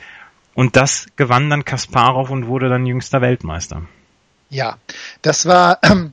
und 0.55 0.77
das 0.77 1.07
gewann 1.17 1.51
dann 1.51 1.65
Kasparov 1.65 2.31
und 2.31 2.47
wurde 2.47 2.69
dann 2.69 2.87
jüngster 2.87 3.21
Weltmeister. 3.21 3.83
Ja, 4.51 4.77
das 5.23 5.47
war 5.47 5.79
ähm, 5.83 6.13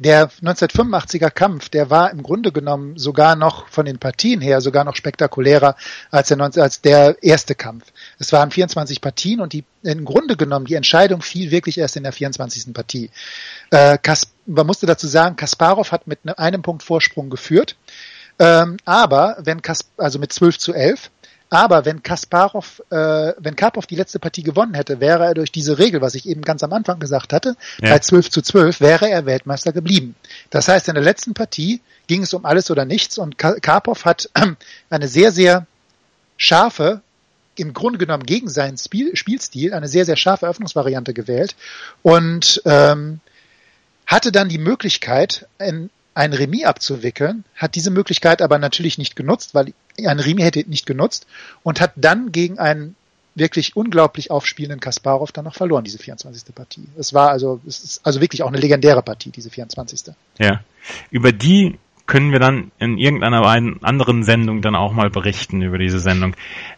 der 0.00 0.30
1985er 0.30 1.30
Kampf, 1.30 1.68
der 1.68 1.90
war 1.90 2.10
im 2.10 2.22
Grunde 2.22 2.52
genommen 2.52 2.96
sogar 2.96 3.36
noch 3.36 3.68
von 3.68 3.84
den 3.84 3.98
Partien 3.98 4.40
her 4.40 4.62
sogar 4.62 4.82
noch 4.84 4.96
spektakulärer 4.96 5.76
als 6.10 6.28
der, 6.28 6.40
als 6.40 6.80
der 6.80 7.22
erste 7.22 7.54
Kampf. 7.54 7.84
Es 8.18 8.32
waren 8.32 8.50
24 8.50 9.02
Partien 9.02 9.40
und 9.40 9.52
die 9.52 9.64
im 9.82 10.06
Grunde 10.06 10.38
genommen 10.38 10.64
die 10.64 10.74
Entscheidung 10.74 11.20
fiel 11.20 11.50
wirklich 11.50 11.76
erst 11.76 11.98
in 11.98 12.04
der 12.04 12.12
24. 12.12 12.72
Partie. 12.72 13.10
Äh, 13.70 13.98
Kas 13.98 14.28
man 14.46 14.66
musste 14.66 14.86
dazu 14.86 15.06
sagen, 15.06 15.36
Kasparov 15.36 15.92
hat 15.92 16.06
mit 16.06 16.24
ne-, 16.24 16.36
einem 16.38 16.62
Punkt 16.62 16.82
Vorsprung 16.82 17.28
geführt, 17.28 17.76
ähm, 18.38 18.78
aber 18.86 19.36
wenn 19.40 19.60
Kas 19.60 19.90
also 19.98 20.18
mit 20.18 20.32
12 20.32 20.56
zu 20.56 20.72
11 20.72 21.10
aber 21.50 21.84
wenn 21.84 22.02
Kasparov, 22.02 22.80
äh, 22.90 23.32
wenn 23.38 23.56
Karpov 23.56 23.86
die 23.86 23.96
letzte 23.96 24.20
Partie 24.20 24.44
gewonnen 24.44 24.74
hätte, 24.74 25.00
wäre 25.00 25.24
er 25.26 25.34
durch 25.34 25.50
diese 25.50 25.78
Regel, 25.78 26.00
was 26.00 26.14
ich 26.14 26.28
eben 26.28 26.42
ganz 26.42 26.62
am 26.62 26.72
Anfang 26.72 27.00
gesagt 27.00 27.32
hatte, 27.32 27.56
ja. 27.82 27.90
bei 27.90 27.98
12 27.98 28.30
zu 28.30 28.40
12 28.40 28.80
wäre 28.80 29.10
er 29.10 29.26
Weltmeister 29.26 29.72
geblieben. 29.72 30.14
Das 30.50 30.68
heißt, 30.68 30.88
in 30.88 30.94
der 30.94 31.02
letzten 31.02 31.34
Partie 31.34 31.80
ging 32.06 32.22
es 32.22 32.32
um 32.32 32.44
alles 32.44 32.70
oder 32.70 32.84
nichts 32.84 33.18
und 33.18 33.36
Karpov 33.36 34.04
hat 34.04 34.30
eine 34.90 35.08
sehr, 35.08 35.32
sehr 35.32 35.66
scharfe, 36.36 37.02
im 37.56 37.74
Grunde 37.74 37.98
genommen 37.98 38.24
gegen 38.24 38.48
seinen 38.48 38.78
Spiel, 38.78 39.16
Spielstil, 39.16 39.74
eine 39.74 39.88
sehr, 39.88 40.04
sehr 40.04 40.16
scharfe 40.16 40.46
Öffnungsvariante 40.46 41.12
gewählt 41.12 41.56
und 42.02 42.62
ähm, 42.64 43.20
hatte 44.06 44.30
dann 44.30 44.48
die 44.48 44.58
Möglichkeit, 44.58 45.46
in 45.58 45.90
ein 46.14 46.32
Remis 46.32 46.64
abzuwickeln, 46.64 47.44
hat 47.54 47.74
diese 47.74 47.90
Möglichkeit 47.90 48.42
aber 48.42 48.58
natürlich 48.58 48.98
nicht 48.98 49.16
genutzt, 49.16 49.54
weil 49.54 49.72
ein 50.04 50.20
Remis 50.20 50.44
hätte 50.44 50.68
nicht 50.68 50.86
genutzt 50.86 51.26
und 51.62 51.80
hat 51.80 51.92
dann 51.96 52.32
gegen 52.32 52.58
einen 52.58 52.96
wirklich 53.34 53.76
unglaublich 53.76 54.30
aufspielenden 54.30 54.80
Kasparov 54.80 55.32
dann 55.32 55.44
noch 55.44 55.54
verloren, 55.54 55.84
diese 55.84 55.98
24. 55.98 56.54
Partie. 56.54 56.84
Es 56.98 57.14
war 57.14 57.30
also, 57.30 57.60
es 57.66 57.82
ist 57.82 58.06
also 58.06 58.20
wirklich 58.20 58.42
auch 58.42 58.48
eine 58.48 58.58
legendäre 58.58 59.02
Partie, 59.02 59.30
diese 59.30 59.50
24. 59.50 60.14
Ja. 60.38 60.60
Über 61.10 61.32
die 61.32 61.78
können 62.06 62.32
wir 62.32 62.40
dann 62.40 62.72
in 62.78 62.98
irgendeiner 62.98 63.42
anderen 63.82 64.24
Sendung 64.24 64.62
dann 64.62 64.74
auch 64.74 64.92
mal 64.92 65.10
berichten 65.10 65.62
über 65.62 65.78
diese 65.78 66.00
Sendung. 66.00 66.34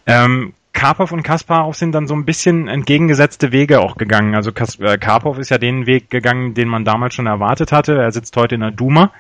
Ähm, 0.07 0.53
Karpov 0.75 1.13
und 1.13 1.23
Kasparov 1.23 1.77
sind 1.77 1.93
dann 1.93 2.07
so 2.07 2.15
ein 2.15 2.25
bisschen 2.25 2.69
entgegengesetzte 2.69 3.53
Wege 3.53 3.81
auch 3.81 3.97
gegangen. 3.97 4.35
Also 4.35 4.53
Kas 4.53 4.79
äh, 4.79 4.99
Karpov 4.99 5.39
ist 5.39 5.51
ja 5.51 5.59
den 5.59 5.87
Weg 5.87 6.11
gegangen, 6.11 6.55
den 6.55 6.69
man 6.69 6.85
damals 6.85 7.15
schon 7.15 7.27
erwartet 7.27 7.73
hatte. 7.73 7.97
Er 7.97 8.13
sitzt 8.13 8.37
heute 8.37 8.55
in 8.57 8.61
der 8.63 8.71
Duma. 8.73 9.13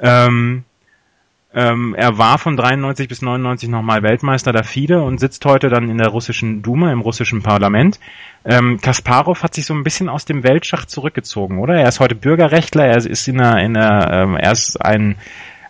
Ähm, 0.00 0.64
ähm, 1.54 1.94
er 1.96 2.18
war 2.18 2.38
von 2.38 2.56
93 2.56 3.08
bis 3.08 3.22
99 3.22 3.68
nochmal 3.68 4.02
Weltmeister 4.02 4.52
der 4.52 4.64
FIDE 4.64 5.02
und 5.02 5.18
sitzt 5.18 5.44
heute 5.44 5.68
dann 5.68 5.88
in 5.88 5.98
der 5.98 6.08
russischen 6.08 6.62
Duma, 6.62 6.92
im 6.92 7.00
russischen 7.00 7.42
Parlament. 7.42 7.98
Ähm, 8.44 8.80
Kasparov 8.80 9.42
hat 9.42 9.54
sich 9.54 9.66
so 9.66 9.74
ein 9.74 9.84
bisschen 9.84 10.08
aus 10.08 10.24
dem 10.24 10.44
Weltschach 10.44 10.84
zurückgezogen, 10.84 11.58
oder? 11.58 11.74
Er 11.74 11.88
ist 11.88 12.00
heute 12.00 12.14
Bürgerrechtler, 12.14 12.86
er 12.86 12.96
ist 12.96 13.28
in 13.28 13.38
der, 13.38 13.58
in 13.58 13.74
der 13.74 14.08
ähm, 14.12 14.36
er 14.36 14.52
ist 14.52 14.76
ein 14.84 15.16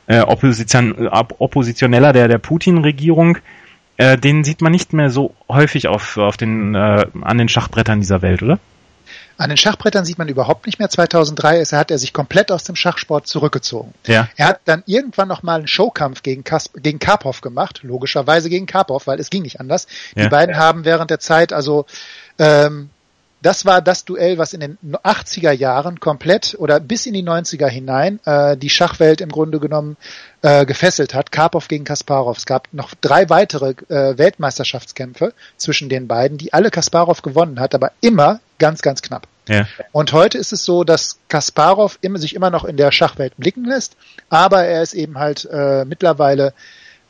äh, 0.07 0.21
Opposition, 0.21 1.09
Oppositioneller 1.09 2.12
der, 2.12 2.29
der 2.29 2.38
Putin-Regierung 2.38 3.38
äh, 3.99 4.17
den 4.17 4.45
sieht 4.45 4.62
man 4.62 4.73
nicht 4.73 4.93
mehr 4.93 5.11
so 5.11 5.35
häufig 5.49 5.88
auf, 5.88 6.17
auf 6.17 6.37
den, 6.37 6.75
äh, 6.75 7.07
an 7.21 7.37
den 7.37 7.49
Schachbrettern 7.49 8.01
dieser 8.01 8.23
Welt, 8.23 8.43
oder? 8.43 8.59
An 9.38 9.51
den 9.51 9.57
Schachbrettern 9.57 10.05
sieht 10.05 10.18
man 10.18 10.27
überhaupt 10.27 10.66
nicht 10.66 10.81
mehr. 10.81 10.90
2003 10.90 11.61
ist, 11.61 11.72
hat 11.72 11.92
er 11.92 11.98
sich 11.98 12.12
komplett 12.12 12.51
aus 12.51 12.64
dem 12.64 12.74
Schachsport 12.74 13.29
zurückgezogen. 13.29 13.94
Ja. 14.05 14.29
Er 14.37 14.48
hat 14.48 14.61
dann 14.64 14.83
irgendwann 14.85 15.29
noch 15.29 15.44
mal 15.44 15.59
einen 15.59 15.68
Showkampf 15.68 16.22
gegen, 16.22 16.42
Kas 16.42 16.70
gegen 16.74 16.98
Karpov 16.98 17.40
gemacht, 17.40 17.81
logischerweise 17.85 18.51
gegen 18.51 18.66
Karpov, 18.66 19.07
weil 19.07 19.20
es 19.20 19.31
ging 19.31 19.42
nicht 19.42 19.61
anders. 19.61 19.87
Ja. 20.16 20.24
Die 20.24 20.29
beiden 20.29 20.57
haben 20.57 20.85
während 20.85 21.11
der 21.11 21.20
Zeit 21.20 21.53
also 21.53 21.87
ähm, 22.40 22.90
das 23.40 23.64
war 23.64 23.81
das 23.81 24.05
Duell, 24.05 24.38
was 24.38 24.53
in 24.53 24.61
den 24.61 24.79
80er 24.85 25.53
Jahren 25.53 26.01
komplett 26.01 26.57
oder 26.59 26.81
bis 26.81 27.07
in 27.07 27.14
die 27.14 27.22
90er 27.22 27.68
hinein 27.68 28.18
äh, 28.24 28.57
die 28.57 28.70
Schachwelt 28.70 29.20
im 29.20 29.31
Grunde 29.31 29.61
genommen 29.61 29.96
äh, 30.42 30.66
gefesselt 30.66 31.14
hat. 31.14 31.31
Karpov 31.31 31.68
gegen 31.68 31.85
Kasparov. 31.85 32.38
Es 32.38 32.46
gab 32.46 32.68
noch 32.72 32.94
drei 33.01 33.29
weitere 33.31 33.74
äh, 33.88 34.18
Weltmeisterschaftskämpfe 34.18 35.33
zwischen 35.57 35.88
den 35.88 36.09
beiden, 36.09 36.38
die 36.38 36.53
alle 36.53 36.70
Kasparov 36.70 37.22
gewonnen 37.22 37.61
hat, 37.61 37.74
aber 37.74 37.92
immer 38.01 38.40
ganz, 38.59 38.83
ganz 38.83 39.03
knapp. 39.03 39.29
Ja. 39.48 39.66
Und 39.92 40.12
heute 40.12 40.37
ist 40.37 40.53
es 40.53 40.64
so, 40.64 40.85
dass 40.85 41.18
Kasparov 41.29 41.98
immer, 42.01 42.18
sich 42.18 42.35
immer 42.35 42.51
noch 42.51 42.64
in 42.64 42.77
der 42.77 42.92
Schachwelt 42.92 43.37
blicken 43.37 43.64
lässt, 43.64 43.96
aber 44.29 44.64
er 44.64 44.83
ist 44.83 44.94
eben 44.94 45.18
halt 45.18 45.48
äh, 45.51 45.85
mittlerweile 45.85 46.53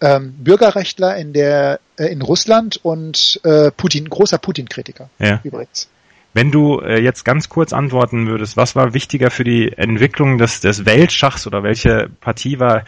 ähm, 0.01 0.35
Bürgerrechtler 0.39 1.17
in 1.17 1.33
der 1.33 1.81
äh, 1.97 2.07
in 2.07 2.23
Russland 2.23 2.79
und 2.85 3.41
äh, 3.45 3.71
Putin 3.73 4.09
großer 4.09 4.39
Putin-Kritiker 4.39 5.09
ja. 5.19 5.41
übrigens. 5.43 5.89
Wenn 6.39 6.53
du 6.53 6.79
äh, 6.79 7.03
jetzt 7.03 7.25
ganz 7.25 7.49
kurz 7.49 7.73
antworten 7.73 8.29
würdest, 8.29 8.57
was 8.57 8.77
war 8.77 8.95
wichtiger 8.95 9.33
für 9.33 9.43
die 9.43 9.73
Entwicklung 9.77 10.39
des, 10.39 10.61
des 10.61 10.87
Weltschachs 10.87 11.49
oder 11.49 11.65
welche 11.65 12.09
Partie 12.21 12.61
war 12.61 12.85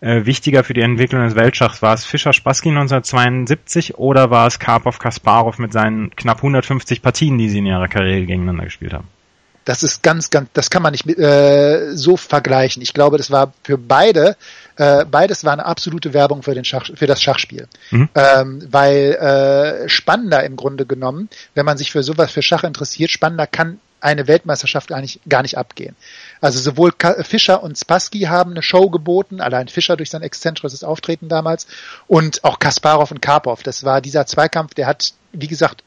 äh, 0.00 0.24
wichtiger 0.24 0.64
für 0.64 0.72
die 0.72 0.80
Entwicklung 0.80 1.22
des 1.22 1.34
Weltschachs? 1.34 1.82
War 1.82 1.92
es 1.92 2.06
Fischer-Spassky 2.06 2.70
1972 2.70 3.98
oder 3.98 4.30
war 4.30 4.46
es 4.46 4.58
Karpov-Kasparov 4.58 5.58
mit 5.58 5.74
seinen 5.74 6.16
knapp 6.16 6.38
150 6.38 7.02
Partien, 7.02 7.36
die 7.36 7.50
sie 7.50 7.58
in 7.58 7.66
ihrer 7.66 7.88
Karriere 7.88 8.24
gegeneinander 8.24 8.64
gespielt 8.64 8.94
haben? 8.94 9.08
Das 9.66 9.82
ist 9.82 10.02
ganz, 10.02 10.30
ganz, 10.30 10.48
das 10.54 10.70
kann 10.70 10.82
man 10.82 10.92
nicht 10.92 11.06
äh, 11.06 11.94
so 11.94 12.16
vergleichen. 12.16 12.80
Ich 12.80 12.94
glaube, 12.94 13.18
das 13.18 13.30
war 13.30 13.52
für 13.64 13.76
beide, 13.76 14.38
äh, 14.76 15.04
beides 15.04 15.44
war 15.44 15.52
eine 15.52 15.64
absolute 15.64 16.14
Werbung 16.14 16.42
für 16.42 16.54
den 16.54 16.64
Schach, 16.64 16.90
für 16.94 17.06
das 17.06 17.22
Schachspiel, 17.22 17.68
mhm. 17.90 18.08
ähm, 18.14 18.66
weil 18.70 19.84
äh, 19.84 19.88
spannender 19.88 20.42
im 20.44 20.56
Grunde 20.56 20.86
genommen, 20.86 21.28
wenn 21.54 21.64
man 21.64 21.78
sich 21.78 21.92
für 21.92 22.02
sowas 22.02 22.32
für 22.32 22.42
Schach 22.42 22.64
interessiert, 22.64 23.10
spannender 23.10 23.46
kann 23.46 23.78
eine 24.04 24.28
Weltmeisterschaft 24.28 24.88
gar 24.88 25.00
nicht, 25.00 25.20
gar 25.26 25.40
nicht 25.40 25.56
abgehen. 25.56 25.96
Also 26.42 26.60
sowohl 26.60 26.92
Fischer 27.22 27.62
und 27.62 27.78
Spassky 27.78 28.20
haben 28.22 28.50
eine 28.50 28.62
Show 28.62 28.90
geboten, 28.90 29.40
allein 29.40 29.68
Fischer 29.68 29.96
durch 29.96 30.10
sein 30.10 30.20
exzentrisches 30.20 30.84
Auftreten 30.84 31.28
damals 31.28 31.66
und 32.06 32.44
auch 32.44 32.58
Kasparov 32.58 33.10
und 33.10 33.22
Karpov. 33.22 33.62
Das 33.62 33.82
war 33.82 34.02
dieser 34.02 34.26
Zweikampf, 34.26 34.74
der 34.74 34.86
hat, 34.86 35.14
wie 35.32 35.48
gesagt, 35.48 35.84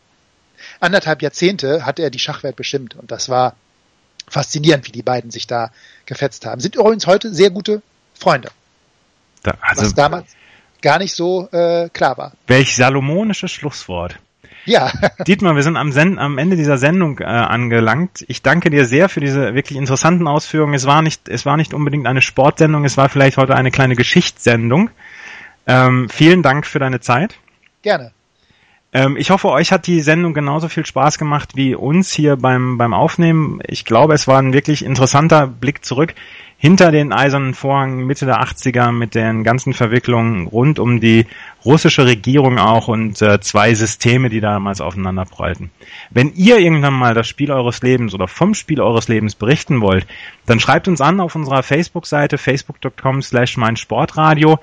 anderthalb 0.80 1.21
Jahrzehnte 1.21 1.86
hat 1.86 2.00
er 2.00 2.10
die 2.10 2.17
Schachwelt 2.17 2.56
bestimmt 2.56 2.95
und 2.95 3.12
das 3.12 3.30
war 3.30 3.56
faszinierend, 4.28 4.88
wie 4.88 4.91
die 4.91 5.04
beiden 5.04 5.30
sich 5.30 5.45
da 5.45 5.71
gefetzt 6.08 6.45
haben. 6.45 6.60
Sind 6.60 6.76
übrigens 6.76 7.06
heute 7.06 7.32
sehr 7.32 7.52
gute 7.52 7.84
Freunde. 8.15 8.50
Da, 9.43 9.54
also, 9.62 9.84
was 9.84 9.93
damals 9.93 10.36
gar 10.82 11.00
nicht 11.00 11.13
so 11.13 11.50
äh, 11.52 11.89
klar 11.89 12.17
war. 12.17 12.32
Welch 12.47 12.76
salomonisches 12.76 13.52
Schlusswort. 13.52 14.19
Ja. 14.65 14.91
Dietmar, 15.28 15.56
wir 15.56 15.63
sind 15.63 15.78
am, 15.78 15.91
Sen 15.91 16.19
am 16.19 16.38
Ende 16.38 16.56
dieser 16.56 16.78
Sendung 16.78 17.19
äh, 17.19 17.23
angelangt. 17.23 18.26
Ich 18.28 18.41
danke 18.41 18.69
dir 18.69 18.86
sehr 18.86 19.10
für 19.10 19.21
diese 19.21 19.56
wirklich 19.56 19.78
interessanten 19.78 20.28
Ausführungen. 20.28 20.73
Es 20.73 20.86
war 20.86 21.02
nicht, 21.02 21.30
es 21.30 21.45
war 21.45 21.58
nicht 21.58 21.73
unbedingt 21.73 22.06
eine 22.06 22.21
Sportsendung, 22.21 22.84
es 22.84 22.97
war 22.97 23.10
vielleicht 23.10 23.38
heute 23.38 23.56
eine 23.56 23.71
kleine 23.71 23.95
Geschichtssendung. 23.95 24.89
Ähm, 25.65 26.10
vielen 26.10 26.43
Dank 26.43 26.65
für 26.65 26.80
deine 26.80 27.00
Zeit. 27.00 27.36
Gerne. 27.82 28.12
Ähm, 28.93 29.17
ich 29.17 29.30
hoffe, 29.30 29.50
euch 29.50 29.71
hat 29.71 29.88
die 29.88 30.02
Sendung 30.02 30.34
genauso 30.34 30.69
viel 30.69 30.86
Spaß 30.86 31.17
gemacht 31.17 31.52
wie 31.56 31.76
uns 31.76 32.12
hier 32.12 32.36
beim, 32.36 32.78
beim 32.78 32.93
Aufnehmen. 32.93 33.62
Ich 33.67 33.86
glaube, 33.86 34.13
es 34.13 34.28
war 34.28 34.39
ein 34.39 34.54
wirklich 34.54 34.84
interessanter 34.84 35.47
Blick 35.47 35.84
zurück 35.84 36.13
hinter 36.60 36.91
den 36.91 37.13
eisernen 37.13 37.54
Vorhang 37.54 38.06
Mitte 38.06 38.26
der 38.26 38.41
80er 38.41 38.91
mit 38.91 39.13
den 39.13 39.43
ganzen 39.43 39.74
Verwicklungen 39.74 40.48
rund 40.48 40.80
um 40.80 41.00
die 41.00 41.28
russische 41.63 42.06
Regierung 42.06 42.58
auch 42.58 42.88
und 42.88 43.22
äh, 43.22 43.39
zwei 43.39 43.76
Systeme, 43.76 44.30
die 44.30 44.41
damals 44.41 44.82
aufeinander 44.82 45.26
prallten. 45.26 45.70
Wenn 46.10 46.34
ihr 46.34 46.58
irgendwann 46.58 46.96
mal 46.96 47.13
das 47.13 47.28
Spiel 47.28 47.52
eures 47.52 47.82
Lebens 47.84 48.15
oder 48.15 48.28
vom 48.28 48.56
Spiel 48.56 48.82
eures 48.82 49.08
Lebens 49.08 49.36
berichten 49.36 49.82
wollt, 49.82 50.08
dann 50.48 50.60
schreibt 50.60 50.88
uns 50.88 51.00
an 51.00 51.20
auf 51.20 51.36
unserer 51.36 51.62
Facebook-Seite 51.62 52.39
facebook.com 52.39 53.22
slash 53.22 53.58
meinsportradio. 53.58 54.60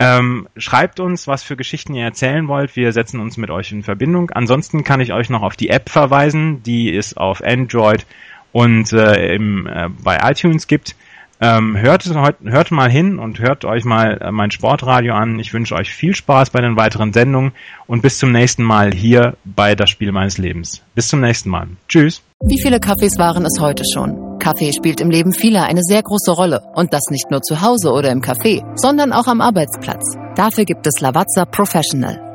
Ähm, 0.00 0.48
schreibt 0.56 1.00
uns, 1.00 1.26
was 1.26 1.42
für 1.42 1.56
Geschichten 1.56 1.94
ihr 1.94 2.04
erzählen 2.04 2.46
wollt. 2.48 2.74
Wir 2.76 2.92
setzen 2.92 3.20
uns 3.20 3.36
mit 3.36 3.50
euch 3.50 3.72
in 3.72 3.82
Verbindung. 3.82 4.30
Ansonsten 4.30 4.84
kann 4.84 5.00
ich 5.00 5.12
euch 5.12 5.28
noch 5.28 5.42
auf 5.42 5.56
die 5.56 5.70
App 5.70 5.88
verweisen, 5.88 6.62
die 6.62 6.94
es 6.94 7.16
auf 7.16 7.42
Android 7.42 8.06
und 8.52 8.92
äh, 8.92 9.34
im, 9.34 9.66
äh, 9.66 9.88
bei 10.02 10.18
iTunes 10.22 10.66
gibt. 10.66 10.96
Ähm, 11.40 11.76
hört, 11.76 12.04
hört 12.44 12.70
mal 12.70 12.90
hin 12.90 13.18
und 13.18 13.38
hört 13.38 13.64
euch 13.64 13.84
mal 13.84 14.18
äh, 14.20 14.32
mein 14.32 14.50
Sportradio 14.50 15.14
an. 15.14 15.38
Ich 15.38 15.54
wünsche 15.54 15.74
euch 15.74 15.90
viel 15.90 16.14
Spaß 16.14 16.50
bei 16.50 16.60
den 16.60 16.76
weiteren 16.76 17.12
Sendungen 17.12 17.52
und 17.86 18.02
bis 18.02 18.18
zum 18.18 18.32
nächsten 18.32 18.64
Mal 18.64 18.92
hier 18.92 19.36
bei 19.44 19.74
Das 19.74 19.90
Spiel 19.90 20.10
meines 20.10 20.38
Lebens. 20.38 20.82
Bis 20.94 21.08
zum 21.08 21.20
nächsten 21.20 21.50
Mal. 21.50 21.68
Tschüss. 21.88 22.22
Wie 22.40 22.60
viele 22.60 22.80
Kaffees 22.80 23.18
waren 23.18 23.44
es 23.44 23.60
heute 23.60 23.84
schon? 23.92 24.38
Kaffee 24.38 24.72
spielt 24.72 25.00
im 25.00 25.10
Leben 25.10 25.32
vieler 25.32 25.64
eine 25.64 25.82
sehr 25.82 26.02
große 26.02 26.32
Rolle. 26.32 26.62
Und 26.74 26.92
das 26.92 27.02
nicht 27.10 27.30
nur 27.30 27.42
zu 27.42 27.60
Hause 27.60 27.92
oder 27.92 28.10
im 28.10 28.20
Café, 28.20 28.64
sondern 28.76 29.12
auch 29.12 29.26
am 29.26 29.40
Arbeitsplatz. 29.40 30.16
Dafür 30.36 30.64
gibt 30.64 30.86
es 30.86 31.00
Lavazza 31.00 31.44
Professional. 31.44 32.27